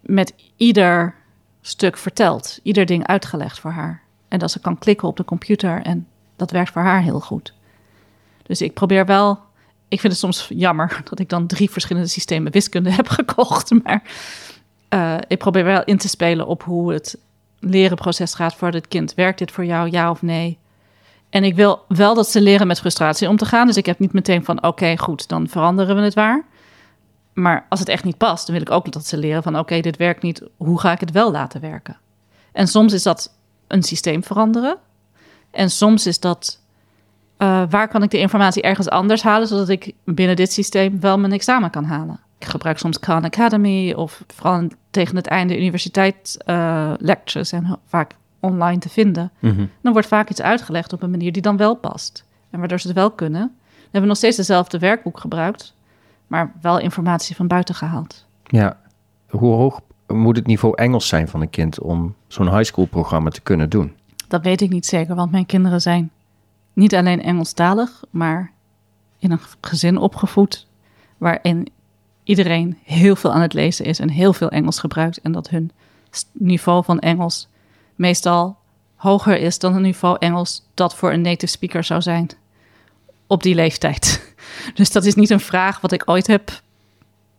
[0.02, 1.16] Met ieder
[1.62, 2.60] stuk verteld.
[2.64, 4.02] Ieder ding uitgelegd voor haar.
[4.28, 5.82] En dat ze kan klikken op de computer.
[5.82, 7.54] En dat werkt voor haar heel goed.
[8.44, 9.40] Dus ik probeer wel.
[9.88, 13.84] Ik vind het soms jammer dat ik dan drie verschillende systemen wiskunde heb gekocht.
[13.84, 14.04] Maar
[14.90, 17.18] uh, ik probeer wel in te spelen op hoe het
[17.60, 19.14] lerenproces gaat voor het kind.
[19.14, 20.58] Werkt dit voor jou, ja of nee?
[21.30, 23.68] En ik wil wel dat ze leren met frustratie om te gaan.
[23.68, 26.46] Dus ik heb niet meteen van oké, goed, dan veranderen we het waar.
[27.34, 29.80] Maar als het echt niet past, dan wil ik ook dat ze leren van oké,
[29.80, 30.42] dit werkt niet.
[30.58, 31.98] Hoe ga ik het wel laten werken?
[32.52, 33.34] En soms is dat
[33.68, 34.78] een systeem veranderen.
[35.52, 36.60] En soms is dat
[37.38, 41.20] uh, waar kan ik de informatie ergens anders halen, zodat ik binnen dit systeem wel
[41.20, 42.20] mijn examen kan halen.
[42.40, 48.16] Ik gebruik soms Khan Academy of vooral tegen het einde universiteit uh, lectures en vaak
[48.40, 49.32] online te vinden.
[49.40, 49.70] Mm-hmm.
[49.82, 52.26] Dan wordt vaak iets uitgelegd op een manier die dan wel past.
[52.50, 53.56] En waardoor ze het wel kunnen.
[53.76, 55.76] We hebben nog steeds dezelfde werkboek gebruikt,
[56.28, 58.26] maar wel informatie van buiten gehaald.
[58.44, 58.78] Ja,
[59.30, 63.30] hoe hoog moet het niveau Engels zijn van een kind om zo'n high school programma
[63.30, 63.94] te kunnen doen?
[64.28, 66.12] Dat weet ik niet zeker, want mijn kinderen zijn
[66.74, 68.52] niet alleen Engelstalig, maar
[69.20, 70.68] in een gezin opgevoed
[71.18, 71.68] waarin
[72.24, 75.72] iedereen heel veel aan het lezen is en heel veel Engels gebruikt en dat hun
[76.32, 77.48] niveau van Engels
[77.96, 78.58] meestal
[78.96, 82.30] hoger is dan het niveau Engels dat voor een native speaker zou zijn
[83.28, 84.24] op die leeftijd.
[84.74, 86.62] Dus dat is niet een vraag wat ik ooit heb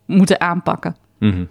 [0.05, 0.97] moeten aanpakken.
[1.19, 1.45] Mhm.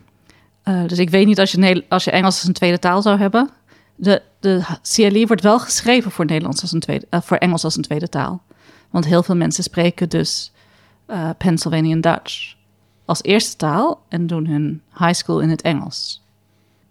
[0.65, 3.19] Uh, dus ik weet niet als je, als je Engels als een tweede taal zou
[3.19, 3.49] hebben.
[3.95, 4.61] De, de
[4.93, 8.09] CLE wordt wel geschreven voor, Nederlands als een tweede, uh, voor Engels als een tweede
[8.09, 8.41] taal.
[8.89, 10.51] Want heel veel mensen spreken dus
[11.07, 12.55] uh, Pennsylvanian Dutch
[13.05, 16.23] als eerste taal en doen hun high school in het Engels.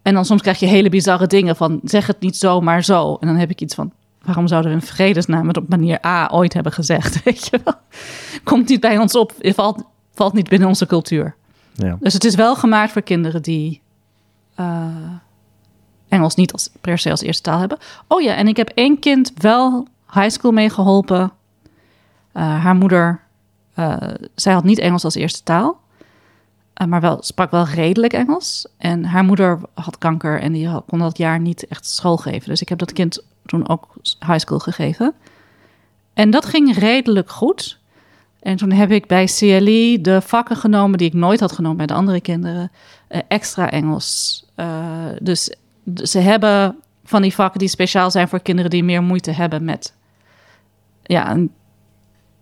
[0.01, 3.17] En dan soms krijg je hele bizarre dingen van zeg het niet zo, maar zo.
[3.19, 6.29] En dan heb ik iets van, waarom zouden we in vredesnaam het op manier A
[6.31, 7.19] ooit hebben gezegd?
[7.23, 7.75] Weet je wel?
[8.43, 11.35] Komt niet bij ons op, valt, valt niet binnen onze cultuur.
[11.75, 11.97] Ja.
[11.99, 13.81] Dus het is wel gemaakt voor kinderen die
[14.59, 14.87] uh,
[16.07, 17.77] Engels niet als, per se als eerste taal hebben.
[18.07, 21.31] Oh ja, en ik heb één kind wel high school meegeholpen.
[22.33, 23.21] Uh, haar moeder,
[23.75, 23.97] uh,
[24.35, 25.83] zij had niet Engels als eerste taal.
[26.87, 28.67] Maar wel, sprak wel redelijk Engels.
[28.77, 32.49] En haar moeder had kanker en die kon dat jaar niet echt school geven.
[32.49, 35.13] Dus ik heb dat kind toen ook high school gegeven.
[36.13, 37.79] En dat ging redelijk goed.
[38.45, 41.85] En toen heb ik bij CLE de vakken genomen die ik nooit had genomen bij
[41.85, 42.71] de andere kinderen.
[43.09, 44.45] Uh, extra Engels.
[44.55, 44.67] Uh,
[45.19, 45.55] dus,
[45.95, 49.93] ze hebben van die vakken die speciaal zijn voor kinderen die meer moeite hebben met.
[51.03, 51.51] Ja, en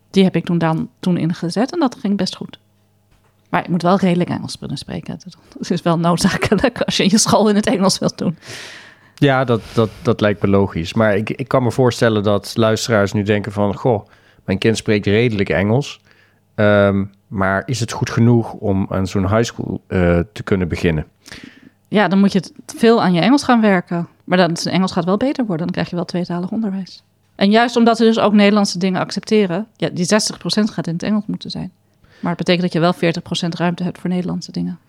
[0.09, 2.59] die heb ik toen, dan, toen ingezet en dat ging best goed.
[3.49, 5.19] Maar je moet wel redelijk Engels kunnen spreken.
[5.59, 8.37] Dat is wel noodzakelijk als je je school in het Engels wilt doen.
[9.15, 10.93] Ja, dat, dat, dat lijkt me logisch.
[10.93, 13.75] Maar ik, ik kan me voorstellen dat luisteraars nu denken van...
[13.75, 14.07] Goh,
[14.45, 16.01] mijn kind spreekt redelijk Engels.
[16.55, 21.05] Um, maar is het goed genoeg om aan zo'n high school uh, te kunnen beginnen?
[21.87, 24.07] Ja, dan moet je veel aan je Engels gaan werken.
[24.23, 25.65] Maar dan Engels gaat wel beter worden.
[25.65, 27.03] Dan krijg je wel tweetalig onderwijs.
[27.35, 29.67] En juist omdat ze dus ook Nederlandse dingen accepteren...
[29.75, 30.07] Ja, die 60%
[30.45, 31.71] gaat in het Engels moeten zijn.
[32.19, 33.13] Maar het betekent dat je wel
[33.47, 34.79] 40% ruimte hebt voor Nederlandse dingen.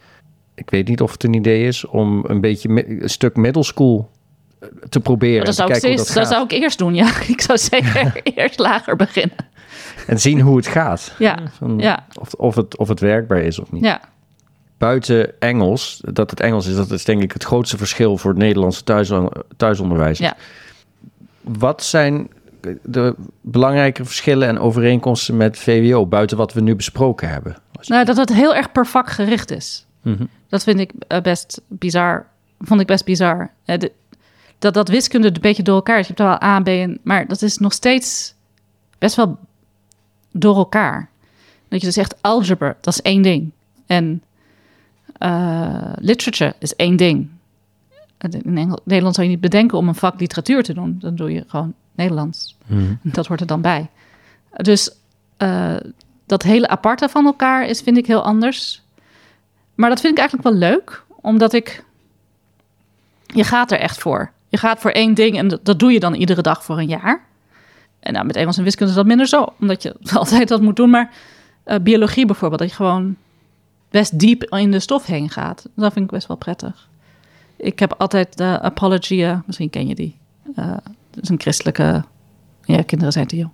[0.55, 4.11] Ik weet niet of het een idee is om een beetje een stuk middle school
[4.89, 5.45] te proberen.
[5.45, 7.21] Dat, zou, ik, dat, dat zou ik eerst doen, ja.
[7.27, 9.37] Ik zou zeker eerst lager beginnen.
[10.07, 11.15] En zien hoe het gaat.
[11.19, 11.39] Ja.
[11.57, 12.07] Van ja.
[12.21, 13.85] Of, of, het, of het werkbaar is of niet.
[13.85, 14.01] Ja.
[14.79, 18.41] Buiten Engels, dat het Engels is, dat is denk ik het grootste verschil voor het
[18.41, 19.11] Nederlandse thuis,
[19.57, 20.19] thuisonderwijs.
[20.19, 20.37] Ja.
[21.41, 22.29] Wat zijn
[22.83, 27.57] de belangrijke verschillen en overeenkomsten met VWO, buiten wat we nu besproken hebben?
[27.87, 29.87] Nou, dat het heel erg per vak gericht is.
[30.03, 30.29] Mm -hmm.
[30.49, 32.27] Dat vind ik uh, best bizar.
[32.61, 33.51] Vond ik best bizar.
[33.67, 33.93] Uh, de,
[34.65, 36.07] dat, dat wiskunde een beetje door elkaar is.
[36.07, 36.99] Je hebt wel A, B en...
[37.03, 38.35] Maar dat is nog steeds
[38.99, 39.39] best wel
[40.33, 41.09] door elkaar.
[41.69, 43.51] Dat je dus zegt algebra, dat is één ding.
[43.87, 44.23] En
[45.19, 47.29] uh, literature is één ding.
[48.19, 50.97] In Engel, Nederland zou je niet bedenken om een vak literatuur te doen.
[51.01, 52.57] Dan doe je gewoon Nederlands.
[52.67, 52.99] Mm.
[53.03, 53.91] Dat hoort er dan bij.
[54.57, 54.91] Dus
[55.39, 55.77] uh,
[56.27, 58.83] dat hele aparte van elkaar is, vind ik heel anders.
[59.75, 61.85] Maar dat vind ik eigenlijk wel leuk, omdat ik.
[63.27, 64.33] Je gaat er echt voor.
[64.55, 67.25] Je gaat voor één ding en dat, doe je dan iedere dag voor een jaar.
[68.01, 70.77] En nou, met Engels en wiskunde is dat minder zo, omdat je altijd dat moet
[70.77, 70.91] doen.
[70.91, 71.11] Maar
[71.67, 73.17] uh, biologie bijvoorbeeld, dat je gewoon
[73.91, 75.69] best diep in de stof heen gaat.
[75.77, 76.89] Dat vind ik best wel prettig.
[77.57, 80.17] Ik heb altijd de Apologia, misschien ken je die.
[80.55, 82.05] Dat is een christelijke.
[82.65, 83.53] Ja, kinderen zijn te jong.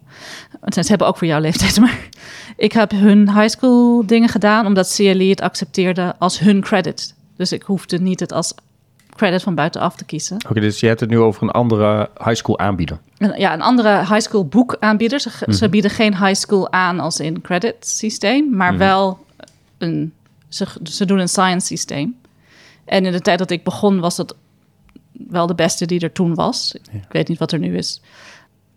[0.65, 2.09] Ze hebben ook voor jouw leeftijd, maar
[2.57, 7.15] ik heb hun high school dingen gedaan omdat CLE het accepteerde als hun credit.
[7.37, 8.55] Dus ik hoefde niet het als
[9.21, 10.37] credit van buitenaf te kiezen.
[10.37, 12.99] Oké, okay, dus je hebt het nu over een andere high school aanbieder.
[13.37, 14.49] Ja, een andere high school.
[14.51, 14.95] Ze, mm
[15.41, 15.53] -hmm.
[15.53, 18.87] ze bieden geen high school aan als in credit systeem, maar mm -hmm.
[18.87, 19.25] wel
[19.79, 20.13] een.
[20.49, 22.17] Ze, ze doen een science systeem.
[22.85, 24.37] En in de tijd dat ik begon was dat
[25.13, 26.75] wel de beste die er toen was.
[26.93, 26.99] Ja.
[26.99, 28.03] Ik weet niet wat er nu is.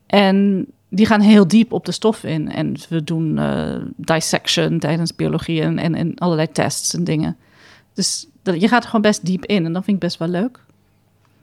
[0.06, 2.52] En die gaan heel diep op de stof in.
[2.52, 7.38] En we doen uh, dissection tijdens biologie en, en, en allerlei tests en dingen.
[7.94, 10.60] Dus je gaat er gewoon best diep in en dat vind ik best wel leuk.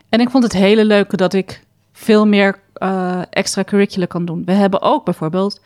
[0.09, 4.45] En ik vond het hele leuke dat ik veel meer uh, extracurricular kan doen.
[4.45, 5.61] We hebben ook bijvoorbeeld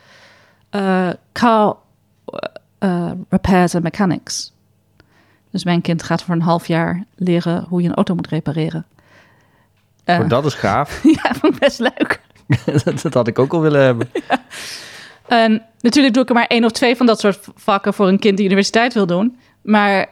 [0.71, 1.77] uh, car
[2.81, 4.53] uh, repairs and mechanics.
[5.51, 8.87] Dus mijn kind gaat voor een half jaar leren hoe je een auto moet repareren.
[10.05, 11.03] oh, dat is gaaf.
[11.23, 12.21] ja, vond ik best leuk.
[12.85, 14.11] dat, dat, had ik ook al willen hebben.
[14.29, 14.43] Ja.
[15.29, 18.19] En natuurlijk doe ik er maar één of twee van dat soort vakken voor een
[18.19, 19.39] kind die universiteit wil doen.
[19.63, 20.09] Maar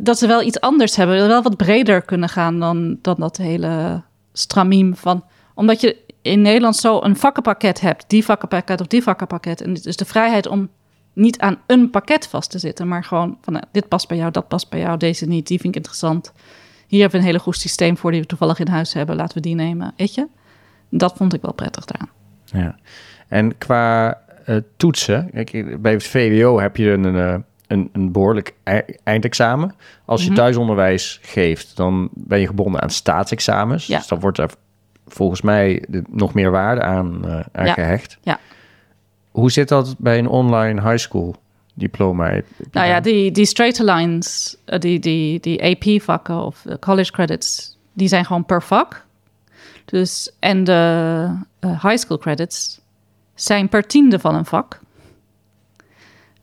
[0.00, 4.02] dat ze wel iets anders hebben, wel wat breder kunnen gaan dan, dan dat hele
[4.32, 5.24] stramiem van.
[5.54, 9.60] Omdat je in Nederland zo een vakkenpakket hebt, die vakkenpakket of die vakkenpakket.
[9.60, 10.68] En dus de vrijheid om
[11.12, 14.30] niet aan een pakket vast te zitten, maar gewoon van nou, dit past bij jou,
[14.30, 16.32] dat past bij jou, deze niet, die vind ik interessant.
[16.86, 19.34] Hier hebben we een hele goed systeem voor die we toevallig in huis hebben, laten
[19.34, 20.26] we die nemen, weet je?
[20.88, 22.08] Dat vond ik wel prettig eraan.
[22.44, 22.76] Ja,
[23.28, 27.34] en qua uh, toetsen, kijk, bij het VWO heb je een, uh,
[27.70, 28.54] een, een behoorlijk
[29.04, 29.74] eindexamen.
[30.04, 30.44] Als je mm -hmm.
[30.44, 33.86] thuisonderwijs geeft, dan ben je gebonden aan staatsexamens.
[33.86, 33.98] Ja.
[33.98, 34.50] Dus dan wordt er
[35.06, 38.18] volgens mij nog meer waarde aan, eh, aan Ja, gehecht.
[38.22, 38.38] ja.
[39.30, 41.36] Hoe zit dat bij een online high school
[41.74, 42.40] diploma?
[42.72, 47.76] Nou ja, die, die straight lines, eh, die, die, die AP-vakken of eh, college credits,
[47.92, 49.04] die zijn gewoon per vak.
[49.84, 51.28] Dus, en de
[51.60, 52.80] high school credits
[53.34, 54.80] zijn per tiende van een vak.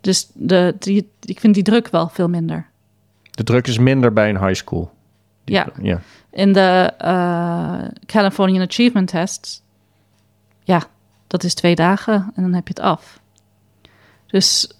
[0.08, 2.68] Dus de, die, ik vind die druk wel veel minder.
[3.32, 4.92] De druk is minder bij een high school.
[5.46, 5.68] Ja.
[6.32, 9.64] In de eh, Californian Achievement Test,
[10.64, 10.84] ja,
[11.28, 13.20] dat is twee dagen en dan heb je het af.
[14.28, 14.72] Dus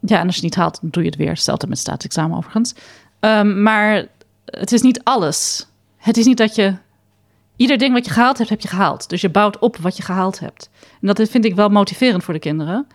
[0.00, 1.36] ja, en als je het niet haalt, dan doe je het weer.
[1.36, 2.74] Stelt het met staatsexamen overigens.
[3.20, 4.06] Ehm, maar
[4.44, 5.66] het is niet alles.
[5.96, 6.74] Het is niet dat je
[7.56, 9.08] ieder ding wat je gehaald hebt, heb je gehaald.
[9.08, 10.70] Dus je bouwt op wat je gehaald hebt.
[11.00, 12.86] En dat vind ik wel motiverend voor de kinderen.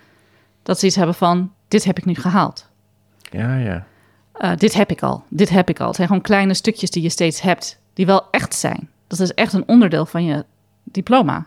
[0.64, 2.70] Dat ze iets hebben van, dit heb ik nu gehaald.
[3.32, 3.86] ja, ja.
[4.42, 5.24] Uh, dit heb ik al.
[5.28, 5.88] Dit heb ik al.
[5.88, 8.90] Het zijn gewoon kleine stukjes die je steeds hebt, die wel echt zijn.
[9.08, 10.46] Dat is echt een onderdeel van je
[10.84, 11.46] diploma.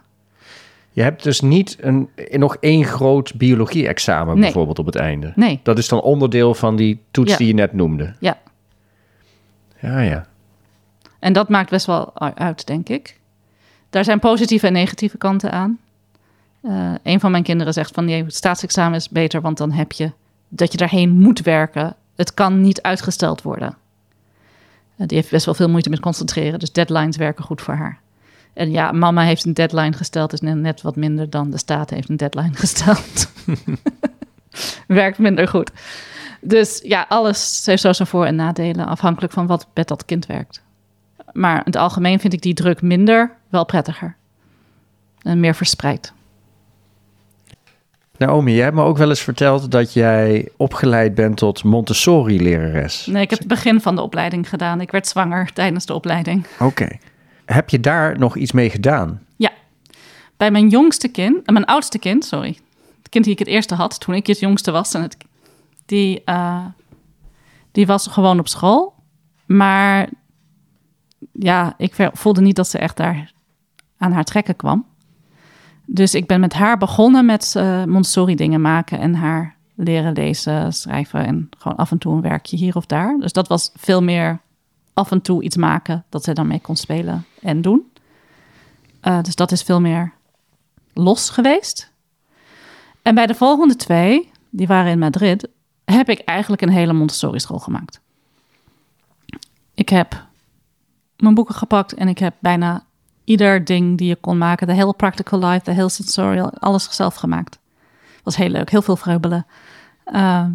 [0.90, 4.42] Je hebt dus niet een, nog één groot biologie-examen Nee.
[4.42, 5.32] bijvoorbeeld op het einde.
[5.36, 7.36] Nee, Dat is dan onderdeel van die toets Ja.
[7.36, 8.14] die je net noemde.
[8.20, 8.38] ja.
[9.80, 10.26] Ja, ja.
[11.18, 13.20] En dat maakt best wel uit, denk ik.
[13.90, 15.78] Daar zijn positieve en negatieve kanten aan.
[16.64, 19.92] Uh, een van mijn kinderen zegt van nee, het staatsexamen is beter, want dan heb
[19.92, 20.12] je
[20.48, 21.96] dat je daarheen moet werken.
[22.16, 23.76] Het kan niet uitgesteld worden.
[24.96, 27.98] Uh, die heeft best wel veel moeite met concentreren, dus deadlines werken goed voor haar.
[28.52, 32.08] En ja, mama heeft een deadline gesteld, is net wat minder dan de staat heeft
[32.08, 33.32] een deadline gesteld.
[34.86, 35.70] Werkt minder goed.
[36.40, 40.26] Dus ja, alles heeft zo zijn voor- en nadelen, afhankelijk van wat met dat kind
[40.26, 40.62] werkt.
[41.32, 44.16] Maar in het algemeen vind ik die druk minder wel prettiger.
[45.22, 46.12] En meer verspreid.
[48.18, 53.06] Naomi, jij hebt me ook wel eens verteld dat jij opgeleid bent tot Montessori-lerares.
[53.06, 54.80] Nee, ik heb het begin van de opleiding gedaan.
[54.80, 56.46] Ik werd zwanger tijdens de opleiding.
[56.60, 56.98] Oké.
[57.44, 59.22] Heb je daar nog iets mee gedaan?
[59.36, 59.50] Ja,
[60.36, 62.58] bij mijn jongste kind, eh, mijn oudste kind, sorry.
[62.98, 64.94] Het kind die ik het eerste had toen ik het jongste was.
[64.94, 65.16] En het,
[65.86, 66.64] die, eh,
[67.72, 68.94] die was gewoon op school.
[69.46, 70.08] Maar
[71.32, 73.32] ja, ik voelde niet dat ze echt daar
[73.98, 74.86] aan haar trekken kwam.
[75.87, 80.72] Dus ik ben met haar begonnen met eh Montessori dingen maken en haar leren lezen,
[80.72, 83.16] schrijven en gewoon af en toe een werkje hier of daar.
[83.18, 84.41] Dus dat was veel meer
[84.93, 87.93] af en toe iets maken dat zij dan mee kon spelen en doen.
[89.03, 90.12] Uh, dus dat is veel meer
[90.93, 91.93] los geweest.
[93.03, 95.49] En bij de volgende twee, die waren in Madrid,
[95.85, 98.01] heb ik eigenlijk een hele Montessori school gemaakt.
[99.74, 100.26] Ik heb
[101.16, 102.85] mijn boeken gepakt en ik heb bijna
[103.24, 107.14] ieder ding die je kon maken, de hele practical life, de hele sensorial, alles zelf
[107.14, 107.58] gemaakt.
[108.22, 109.46] Was heel leuk, heel veel vreubelen.
[110.06, 110.46] Uh,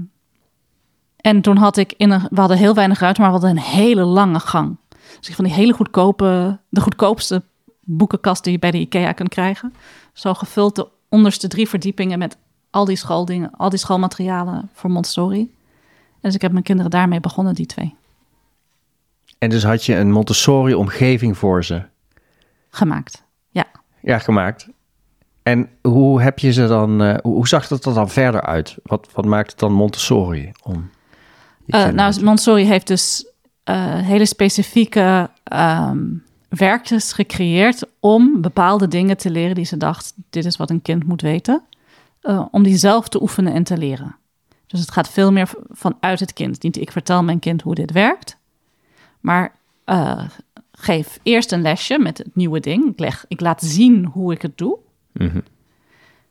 [1.17, 3.63] en toen had ik in een, we hadden heel weinig ruimte, maar we hadden een
[3.63, 4.77] hele lange gang.
[5.19, 7.43] Dus van die hele goedkope, de goedkoopste
[7.79, 9.73] boekenkast die je bij de IKEA kunt krijgen.
[10.13, 12.37] Zo gevuld de onderste drie verdiepingen met
[12.69, 15.53] al die schooldingen, al die schoolmaterialen voor Montessori.
[16.21, 17.95] Dus ik heb mijn kinderen daarmee begonnen, die twee.
[19.37, 21.81] En dus had je een Montessori-omgeving voor ze?
[22.69, 23.65] Gemaakt, ja.
[24.01, 24.69] Ja, gemaakt.
[25.43, 28.77] En hoe heb je ze dan, uh, hoe zag dat er dan verder uit?
[28.83, 30.89] Wat, wat maakt het dan Montessori om?
[31.65, 33.31] Uh, nou, Montessori heeft dus
[33.65, 40.45] uh, hele specifieke um, werkjes gecreëerd om bepaalde dingen te leren die ze dacht, dit
[40.45, 41.63] is wat een kind moet weten,
[42.51, 44.15] om die zelf te oefenen en te leren.
[44.67, 46.63] Dus het gaat veel meer vanuit het kind.
[46.63, 48.37] Niet ik vertel mijn kind hoe dit werkt,
[49.19, 49.55] maar
[50.79, 52.89] geef eerst een lesje met het nieuwe ding.
[52.89, 54.77] Ik, leg, ik laat zien hoe ik het doe.
[55.11, 55.43] Mm-hmm.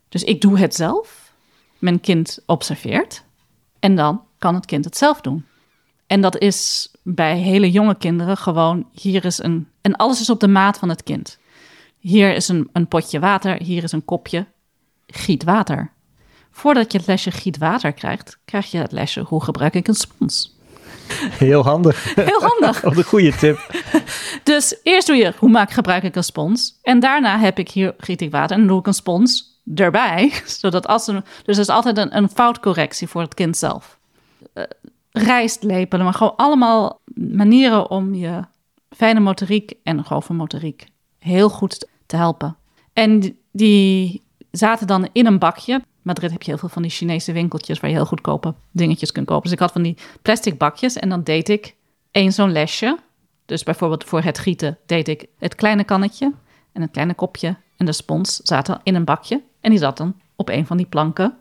[0.09, 1.33] Dus ik doe het zelf.
[1.77, 3.23] Mijn kind observeert.
[3.79, 5.45] En dan kan het kind het zelf doen.
[6.07, 10.39] En dat is bij hele jonge kinderen gewoon, hier is een, en alles is op
[10.39, 11.39] de maat van het kind.
[11.99, 14.45] Hier is een, een potje water, hier is een kopje,
[15.07, 15.91] giet water.
[16.51, 19.93] Voordat je het lesje giet water krijgt, krijg je het lesje hoe gebruik ik een
[19.93, 20.58] spons.
[21.13, 22.13] Heel handig.
[22.15, 22.81] Heel handig.
[22.81, 23.71] Wat een goede tip.
[24.43, 26.79] Dus eerst doe je, hoe maak, gebruik ik een spons?
[26.81, 30.31] En daarna heb ik hier, giet ik water en dan doe ik een spons erbij.
[30.61, 33.97] Zodat als er, dus er is altijd een, een foutcorrectie voor het kind zelf.
[34.53, 34.63] Uh,
[35.11, 38.43] rijst lepelen, maar gewoon allemaal manieren om je
[38.89, 40.85] fijne motoriek en grove motoriek
[41.19, 42.57] heel goed te helpen.
[42.93, 45.81] En die zaten dan in een bakje.
[46.01, 49.25] Madrid heb je heel veel van die Chinese winkeltjes waar je heel goedkope dingetjes kunt
[49.25, 49.43] kopen.
[49.43, 51.75] Dus ik had van die plastic bakjes en dan deed ik
[52.11, 52.97] één zo'n lesje.
[53.45, 56.33] Dus bijvoorbeeld voor het gieten deed ik het kleine kannetje
[56.71, 59.41] en het kleine kopje en de spons zaten in een bakje.
[59.61, 61.37] En die zat dan op een van die planken.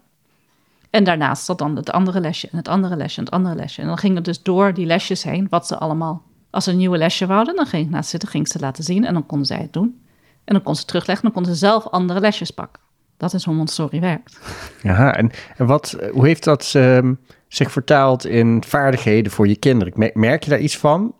[0.90, 3.80] En daarnaast zat dan het andere lesje en het andere lesje en het andere lesje.
[3.80, 6.76] En dan ging het dus door die lesjes heen wat ze allemaal Als ze een
[6.76, 9.46] nieuwe lesje wouden, dan ging ik naast zitten, ging ze laten zien en dan konden
[9.46, 10.02] zij het doen.
[10.44, 12.82] En dan kon ze terugleggen en dan konden ze zelf andere lesjes pakken.
[13.18, 14.38] Dat is hoe Montessori werkt.
[14.82, 17.14] Ja, en, en wat, hoe heeft dat ehm,
[17.48, 19.92] zich vertaald in vaardigheden voor je kinderen?
[19.96, 21.14] Me- Merk je daar iets van?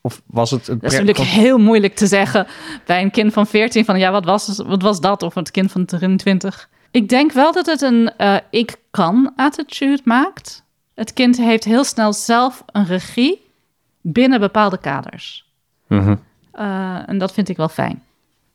[0.00, 2.46] Of was het een Dat is natuurlijk heel moeilijk te zeggen
[2.86, 5.22] bij een kind van 14 van ja, wat was, wat was dat?
[5.22, 6.68] Of het kind van 23.
[6.90, 10.64] Ik denk wel dat het een eh, ik kan attitude maakt.
[10.94, 13.40] Het kind heeft heel snel zelf een regie
[14.00, 15.52] binnen bepaalde kaders.
[15.86, 16.16] Mhm.
[16.52, 18.02] Eh, en dat vind ik wel fijn.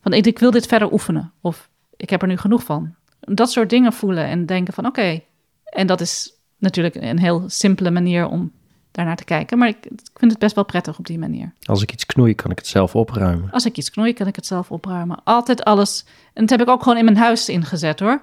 [0.01, 1.31] Van ik, ik wil dit verder oefenen.
[1.41, 1.69] Of
[1.99, 2.95] ik heb er nu genoeg van.
[3.19, 5.21] Dat soort dingen voelen en denken van oké.
[5.63, 8.51] En dat is natuurlijk een heel simpele manier om
[8.91, 9.57] daarnaar te kijken.
[9.57, 11.53] Maar ik, ik vind het best wel prettig op die manier.
[11.65, 13.51] Als ik iets knoei, kan ik het zelf opruimen.
[13.51, 15.23] Als ik iets knoei, kan ik het zelf opruimen.
[15.23, 16.05] Altijd alles.
[16.33, 18.21] En dat heb ik ook gewoon in mijn huis ingezet hoor.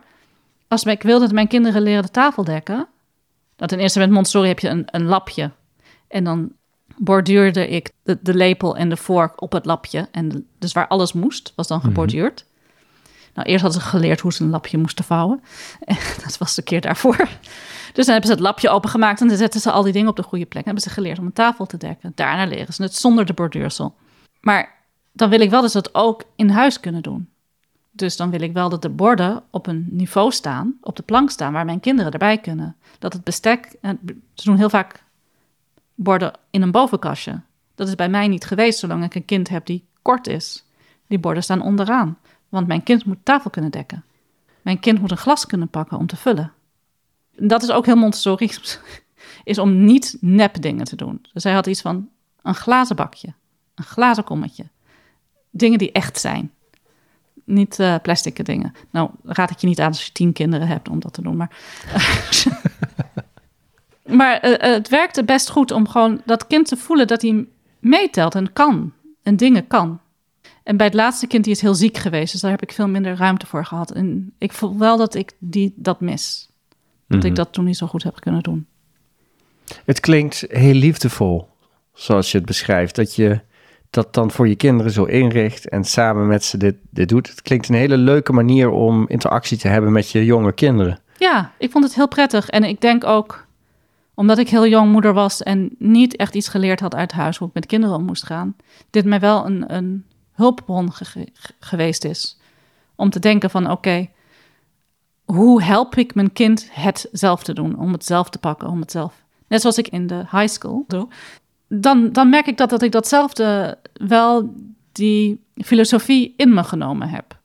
[0.68, 2.86] Als ik wil dat mijn kinderen leren de tafel dekken.
[3.56, 5.50] Dat ten eerste met Montessori heb je een, een lapje.
[6.08, 6.52] En dan
[6.96, 10.08] borduurde ik de, de lepel en de vork op het lapje.
[10.12, 12.44] En de- dus waar alles moest, was dan geborduurd.
[13.36, 15.42] Nou, eerst hadden ze geleerd hoe ze een lapje moesten vouwen.
[15.80, 17.16] En dat was de keer daarvoor.
[17.92, 20.16] Dus dan hebben ze het lapje opengemaakt en dan zetten ze al die dingen op
[20.16, 20.62] de goede plek.
[20.62, 22.12] En hebben ze geleerd om een tafel te dekken.
[22.14, 23.94] Daarna leren ze het zonder de borduursel.
[24.40, 24.74] Maar
[25.12, 27.28] dan wil ik wel dat ze dat ook in huis kunnen doen.
[27.90, 31.30] Dus dan wil ik wel dat de borden op een niveau staan, op de plank
[31.30, 32.76] staan, waar mijn kinderen erbij kunnen.
[32.98, 33.90] Dat het bestek, eh,
[34.34, 35.04] ze doen heel vaak
[35.94, 37.40] borden in een bovenkastje.
[37.74, 40.64] Dat is bij mij niet geweest, zolang ik een kind heb die kort is.
[41.06, 42.18] Die borden staan onderaan,
[42.48, 44.04] want mijn kind moet tafel kunnen dekken.
[44.62, 46.52] Mijn kind moet een glas kunnen pakken om te vullen.
[47.36, 48.50] Dat is ook heel Montessori,
[49.44, 51.26] is om niet nep dingen te doen.
[51.32, 52.08] Dus hij had iets van
[52.42, 53.34] een glazen bakje,
[53.74, 54.64] een glazen kommetje.
[55.50, 56.50] Dingen die echt zijn.
[57.44, 58.74] Niet eh plastic dingen.
[58.90, 61.36] Nou, raad ik je niet aan als je tien kinderen hebt om dat te doen.
[61.36, 61.56] Maar,
[64.18, 67.46] maar eh, eh, het werkte best goed om gewoon dat kind te voelen dat hij
[67.78, 68.92] meetelt en kan.
[69.22, 70.00] En dingen kan.
[70.66, 72.32] En bij het laatste kind die is heel ziek geweest.
[72.32, 73.90] Dus daar heb ik veel minder ruimte voor gehad.
[73.90, 76.50] En ik voel wel dat ik die, dat mis.
[77.08, 78.66] Dat ik dat toen niet zo goed heb kunnen doen.
[79.84, 81.48] Het klinkt heel liefdevol,
[81.92, 82.94] zoals je het beschrijft.
[82.94, 83.40] Dat je
[83.90, 87.28] dat dan voor je kinderen zo inricht en samen met ze dit, dit doet.
[87.28, 91.00] Het klinkt een hele leuke manier om interactie te hebben met je jonge kinderen.
[91.18, 92.48] Ja, ik vond het heel prettig.
[92.48, 93.46] En ik denk ook,
[94.14, 97.48] omdat ik heel jong moeder was en niet echt iets geleerd had uit huis hoe
[97.48, 98.56] ik met kinderen om moest gaan,
[98.90, 100.04] dit mij wel een, een
[100.36, 102.38] hulpbron ge- geweest is.
[102.94, 104.08] Om te denken van oké,
[105.24, 107.78] hoe help ik mijn kind het zelf te doen?
[107.78, 109.24] Om het zelf te pakken, om het zelf.
[109.48, 111.08] Net zoals ik in de high school doe.
[111.68, 114.54] Dan, dan merk ik dat, dat ik datzelfde wel
[114.92, 117.38] die filosofie in me genomen heb.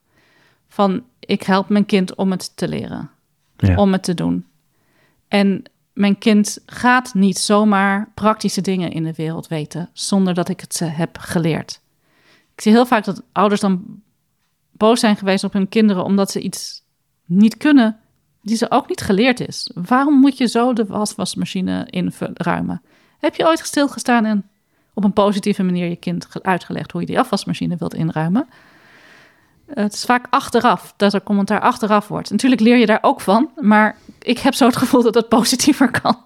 [0.68, 3.10] Van ik help mijn kind om het te leren
[3.56, 3.76] Ja.
[3.76, 4.46] om het te doen.
[5.28, 5.62] En
[5.92, 10.74] mijn kind gaat niet zomaar praktische dingen in de wereld weten zonder dat ik het
[10.74, 11.80] ze heb geleerd.
[12.62, 13.82] Zie heel vaak dat ouders dan
[14.70, 16.82] boos zijn geweest op hun kinderen omdat ze iets
[17.24, 17.98] niet kunnen
[18.42, 19.70] die ze ook niet geleerd is.
[19.74, 22.82] Waarom moet je zo de waswasmachine inruimen?
[23.18, 24.48] Heb je ooit stilgestaan en
[24.94, 28.48] op een positieve manier je kind ge- uitgelegd hoe je die afwasmachine wilt inruimen?
[29.66, 32.30] Het is vaak achteraf dat er commentaar achteraf wordt.
[32.30, 35.90] Natuurlijk leer je daar ook van, maar ik heb zo het gevoel dat het positiever
[36.00, 36.16] kan.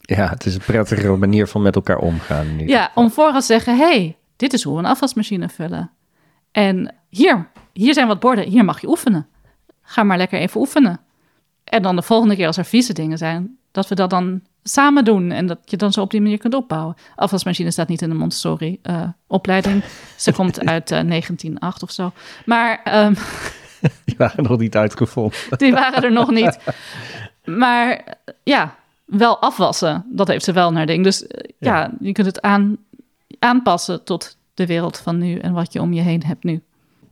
[0.00, 2.58] Ja, het is een prettigere manier van met elkaar omgaan.
[2.58, 5.90] Ja, om vooral te zeggen: hey, dit is hoe we een afwasmachine vullen.
[6.52, 9.26] En hier, hier zijn wat borden, hier mag je oefenen.
[9.82, 11.00] Ga maar lekker even oefenen.
[11.64, 15.04] En dan de volgende keer als er vieze dingen zijn, dat we dat dan samen
[15.04, 16.96] doen en dat je dan zo op die manier kunt opbouwen.
[17.16, 19.82] Afwasmachine staat niet in de Montessori eh, opleiding.
[20.16, 22.12] Ze komt uit eh, 1908 of zo.
[22.44, 23.14] Maar ehm,
[24.04, 25.38] Die waren nog niet uitgevonden.
[25.56, 26.58] Die waren er nog niet.
[27.44, 28.74] Maar eh, ja,
[29.04, 30.04] wel afwassen.
[30.10, 31.04] Dat heeft ze wel naar ding.
[31.04, 31.90] Dus eh, ja.
[32.00, 32.76] je kunt het aan,
[33.42, 36.62] aanpassen tot de wereld van nu en wat je om je heen hebt nu.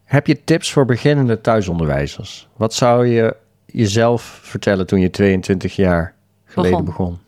[0.05, 2.49] Heb je tips voor beginnende thuisonderwijzers?
[2.57, 6.15] Wat zou je jezelf vertellen toen je 22 jaar
[6.45, 6.85] geleden Begon.
[6.85, 7.19] begon?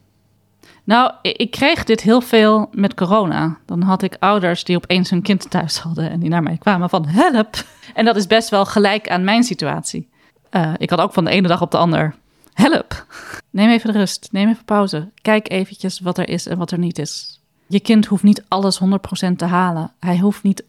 [0.85, 3.59] Nou, ik kreeg dit heel veel met corona.
[3.67, 6.89] Dan had ik ouders die opeens hun kind thuis hadden en die naar mij kwamen
[6.89, 7.65] van help.
[7.95, 10.09] En dat is best wel gelijk aan mijn situatie.
[10.51, 12.15] Eh, ik had ook van de ene dag op de ander
[12.53, 13.07] help.
[13.51, 15.11] Neem even de rust, neem even pauze.
[15.23, 17.42] Kijk eventjes wat er is en wat er niet is.
[17.73, 18.87] Je kind hoeft niet alles 100%
[19.37, 19.93] te halen.
[20.01, 20.65] Hij hoeft niet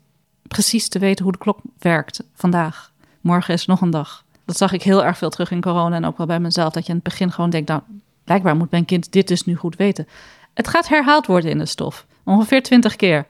[0.47, 2.91] precies te weten hoe de klok werkt vandaag.
[3.21, 4.23] Morgen is nog een dag.
[4.45, 6.73] Dat zag ik heel erg veel terug in corona en ook wel bij mezelf.
[6.73, 7.81] Dat je in het begin gewoon denkt, nou,
[8.23, 10.07] blijkbaar moet mijn kind dit dus nu goed weten.
[10.53, 12.05] Het gaat herhaald worden in de stof.
[12.23, 13.25] Ongeveer twintig keer.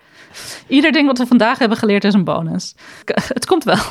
[0.67, 2.75] Ieder ding wat we vandaag hebben geleerd is een bonus.
[3.33, 3.83] Het komt wel.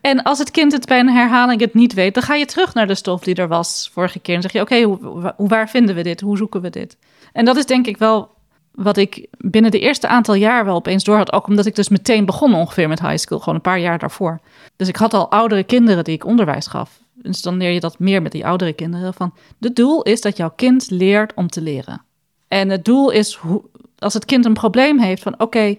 [0.00, 2.74] En als het kind het bij een herhaling het niet weet, dan ga je terug
[2.74, 4.34] naar de stof die er was vorige keer.
[4.34, 6.20] En zeg je, oké, hoe- waar vinden we dit?
[6.20, 6.96] Hoe zoeken we dit?
[7.32, 8.34] En dat is denk ik wel
[8.76, 11.32] wat ik binnen de eerste aantal jaar wel opeens door had.
[11.32, 14.40] Ook omdat ik dus meteen begon ongeveer met high school, gewoon een paar jaar daarvoor.
[14.76, 17.00] Dus ik had al oudere kinderen die ik onderwijs gaf.
[17.12, 19.14] Dus dan leer je dat meer met die oudere kinderen.
[19.14, 22.02] Van, de doel is dat jouw kind leert om te leren.
[22.48, 23.62] En het doel is, hoe,
[23.98, 25.76] als het kind een probleem heeft, van oké,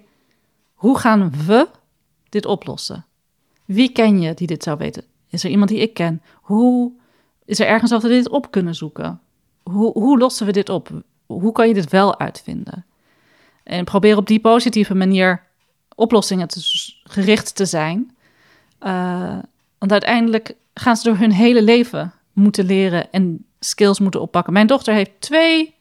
[0.73, 1.67] hoe gaan we
[2.29, 3.05] dit oplossen?
[3.65, 5.03] Wie ken je die dit zou weten?
[5.29, 6.21] Is er iemand die ik ken?
[6.41, 6.91] Hoe
[7.45, 9.19] is er ergens dat we dit op kunnen zoeken?
[9.63, 10.89] Hoe, hoe lossen we dit op?
[11.27, 12.85] Hoe kan je dit wel uitvinden?
[13.63, 15.43] En probeer op die positieve manier
[15.95, 16.61] oplossingen te,
[17.03, 18.15] gericht te zijn.
[18.85, 19.37] Uh,
[19.77, 24.53] want uiteindelijk gaan ze door hun hele leven moeten leren en skills moeten oppakken.
[24.53, 25.75] Mijn dochter heeft twee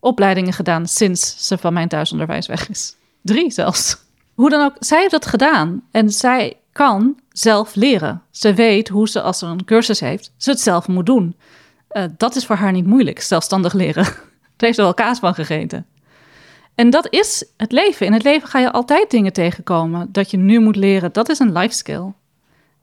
[0.00, 2.96] opleidingen gedaan sinds ze van mijn thuisonderwijs weg is.
[3.22, 3.96] Drie zelfs.
[4.34, 8.22] Hoe dan ook, zij heeft dat gedaan en zij kan zelf leren.
[8.30, 11.36] Ze weet hoe ze, als ze een cursus heeft, ze het zelf moet doen.
[11.92, 14.06] Uh, dat is voor haar niet moeilijk, zelfstandig leren.
[14.62, 15.86] Heeft ze wel kaas van gegeten.
[16.74, 18.06] En dat is het leven.
[18.06, 21.12] In het leven ga je altijd dingen tegenkomen dat je nu moet leren.
[21.12, 22.12] Dat is een life skill.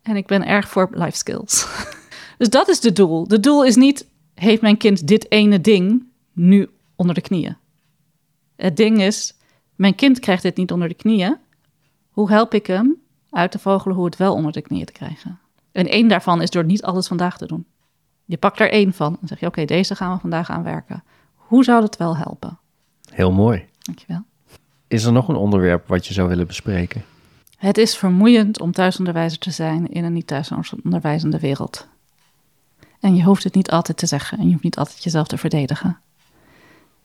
[0.01, 1.67] En ik ben erg voor life skills.
[2.38, 3.27] dus dat is de doel.
[3.27, 6.03] De doel is niet, heeft mijn kind dit ene ding
[6.34, 7.57] nu onder de knieën?
[8.55, 9.36] Het ding is,
[9.75, 11.38] mijn kind krijgt dit niet onder de knieën.
[12.09, 12.95] Hoe help ik hem
[13.30, 15.39] uit te vogelen hoe het wel onder de knieën te krijgen?
[15.71, 17.65] En één daarvan is door niet alles vandaag te doen.
[18.25, 21.03] Je pakt er één van en zeg je, oké, deze gaan we vandaag aan werken.
[21.49, 22.59] Hoe zou dat wel helpen?
[23.11, 23.65] Heel mooi.
[23.79, 24.23] Dankjewel.
[24.87, 27.03] Is er nog een onderwerp wat je zou willen bespreken?
[27.57, 31.87] Het is vermoeiend om thuisonderwijzer te zijn in een niet thuisonderwijzende wereld.
[32.99, 35.37] En je hoeft het niet altijd te zeggen en je hoeft niet altijd jezelf te
[35.37, 35.99] verdedigen.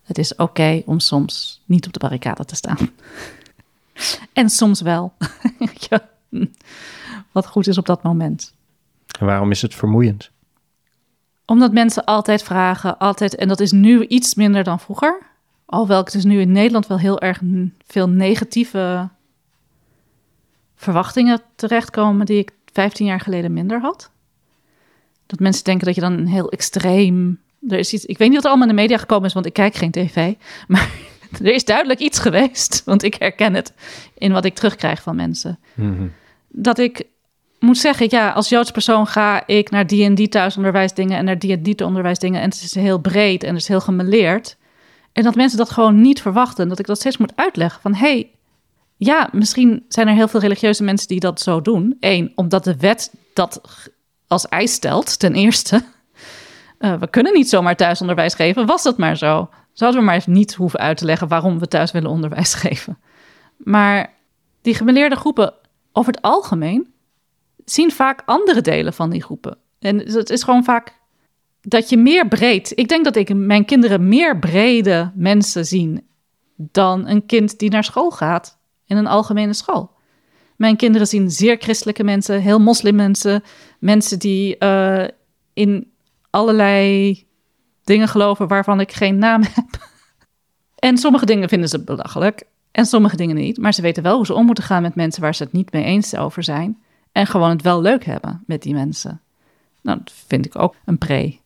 [0.03, 2.79] Het is oké om soms niet op de barricade te staan.
[4.33, 5.15] en soms wel.
[5.89, 6.09] ja,
[7.33, 8.55] wat goed is op dat moment.
[9.19, 10.31] En waarom is het vermoeiend?
[11.47, 15.23] Omdat mensen altijd vragen, altijd, en dat is nu iets minder dan vroeger.
[15.65, 17.41] Alhoewel ik dus nu in Nederland wel heel erg
[17.87, 19.09] veel negatieve
[20.75, 24.11] verwachtingen terechtkomen die ik 15 jaar geleden minder had.
[25.27, 27.41] Dat mensen denken dat je dan een heel extreem.
[27.69, 29.47] Er is iets, ik weet niet wat er allemaal in de media gekomen is, want
[29.47, 30.35] ik kijk geen tv.
[30.69, 30.91] Maar
[31.41, 33.73] er is duidelijk iets geweest, want ik herken het
[34.19, 35.59] in wat ik terugkrijg van mensen.
[35.75, 36.07] Mhm.
[36.49, 37.07] Dat ik
[37.65, 41.39] moet zeggen, ja, als Joods persoon ga ik naar die en die thuisonderwijsdingen en naar
[41.39, 42.41] die en die onderwijsdingen.
[42.41, 44.57] En het is heel breed en het is heel gemeleerd.
[45.13, 46.69] En dat mensen dat gewoon niet verwachten.
[46.69, 48.31] Dat ik dat steeds moet uitleggen van, hey,
[48.97, 51.97] ja, misschien zijn er heel veel religieuze mensen die dat zo doen.
[52.01, 53.61] Eén, omdat de wet dat
[54.27, 55.85] als eis stelt, ten eerste.
[56.79, 58.67] Uh, we kunnen niet zomaar thuisonderwijs geven.
[58.67, 59.49] Was dat maar zo?
[59.73, 62.99] Zouden we maar eens niet hoeven uit te leggen waarom we thuis willen onderwijs geven.
[63.57, 64.13] Maar
[64.63, 65.55] die gemeleerde groepen
[65.93, 66.94] over het algemeen
[67.65, 69.59] zien vaak andere delen van die groepen.
[69.79, 70.93] En het is gewoon vaak
[71.61, 72.73] dat je meer breed.
[72.75, 76.07] Ik denk dat ik mijn kinderen meer brede mensen zien
[76.57, 79.93] dan een kind die naar school gaat in een algemene school.
[80.57, 83.43] Mijn kinderen zien zeer christelijke mensen, heel moslimmensen,
[83.79, 85.05] mensen die uh,
[85.53, 85.93] in
[86.31, 87.27] allerlei
[87.85, 89.89] dingen geloven waarvan ik geen naam heb.
[90.79, 93.59] En sommige dingen vinden ze belachelijk en sommige dingen niet.
[93.59, 95.73] Maar ze weten wel hoe ze om moeten gaan met mensen waar ze het niet
[95.73, 96.83] mee eens over zijn.
[97.15, 99.21] En gewoon het wel leuk hebben met die mensen.
[99.83, 101.39] Nou, dat vind ik ook een pre.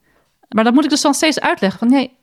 [0.49, 1.79] Maar dat moet ik dus dan steeds uitleggen.
[1.79, 2.17] Van nee,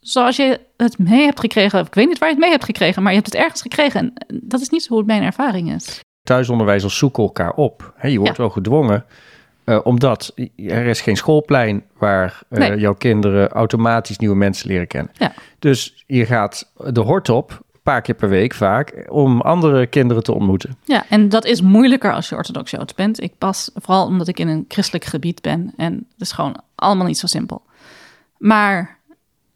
[0.00, 1.86] zoals je het mee hebt gekregen.
[1.86, 4.00] Ik weet niet waar je het mee hebt gekregen, maar je hebt het ergens gekregen.
[4.00, 6.00] En dat is niet hoe het mijn ervaring is.
[6.22, 7.94] Thuisonderwijzers zoeken elkaar op.
[8.02, 9.04] je wordt wel gedwongen.
[9.64, 12.78] Uh, omdat er is geen schoolplein waar uh, nee.
[12.78, 15.12] jouw kinderen automatisch nieuwe mensen leren kennen.
[15.18, 15.32] Ja.
[15.58, 20.34] Dus je gaat de hort op, paar keer per week vaak, om andere kinderen te
[20.34, 20.76] ontmoeten.
[20.84, 23.22] Ja, en dat is moeilijker als je orthodox Joods bent.
[23.22, 25.72] Ik pas, vooral omdat ik in een christelijk gebied ben.
[25.76, 27.62] En het is gewoon allemaal niet zo simpel.
[28.38, 28.98] Maar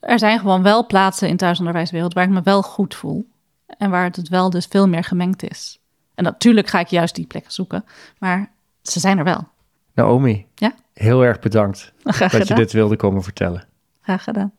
[0.01, 3.28] er zijn gewoon wel plaatsen in thuisonderwijswereld waar ik me wel goed voel.
[3.66, 5.81] En waar het wel dus veel meer gemengd is.
[6.14, 7.85] En natuurlijk ga ik juist die plekken zoeken.
[8.18, 8.53] Maar
[8.83, 9.49] ze zijn er wel.
[9.95, 10.74] Naomi, ja?
[10.95, 12.57] heel erg bedankt Graag dat gedaan.
[12.57, 13.64] je dit wilde komen vertellen.
[14.01, 14.53] Graag gedaan.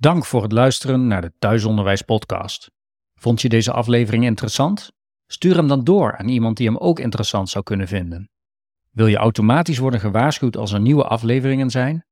[0.00, 2.70] Dank voor het luisteren naar de Thuisonderwijs Podcast.
[3.14, 4.92] Vond je deze aflevering interessant?
[5.26, 8.30] Stuur hem dan door aan iemand die hem ook interessant zou kunnen vinden.
[8.90, 12.04] Wil je automatisch worden gewaarschuwd als er nieuwe afleveringen zijn?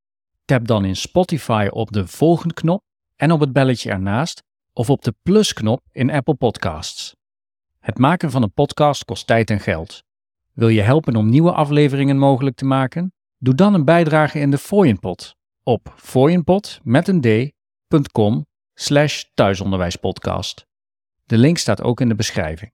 [0.45, 2.83] Tap dan in Spotify op de volgende knop
[3.17, 7.17] en op het belletje ernaast of op de plusknop in Apple Podcasts.
[7.79, 10.03] Het maken van een podcast kost tijd en geld.
[10.53, 13.13] Wil je helpen om nieuwe afleveringen mogelijk te maken?
[13.39, 17.56] Doe dan een bijdrage in de Fooienpot op fooienpot met een d.com
[18.75, 20.67] slash thuisonderwijspodcast.
[21.25, 22.73] De link staat ook in de beschrijving.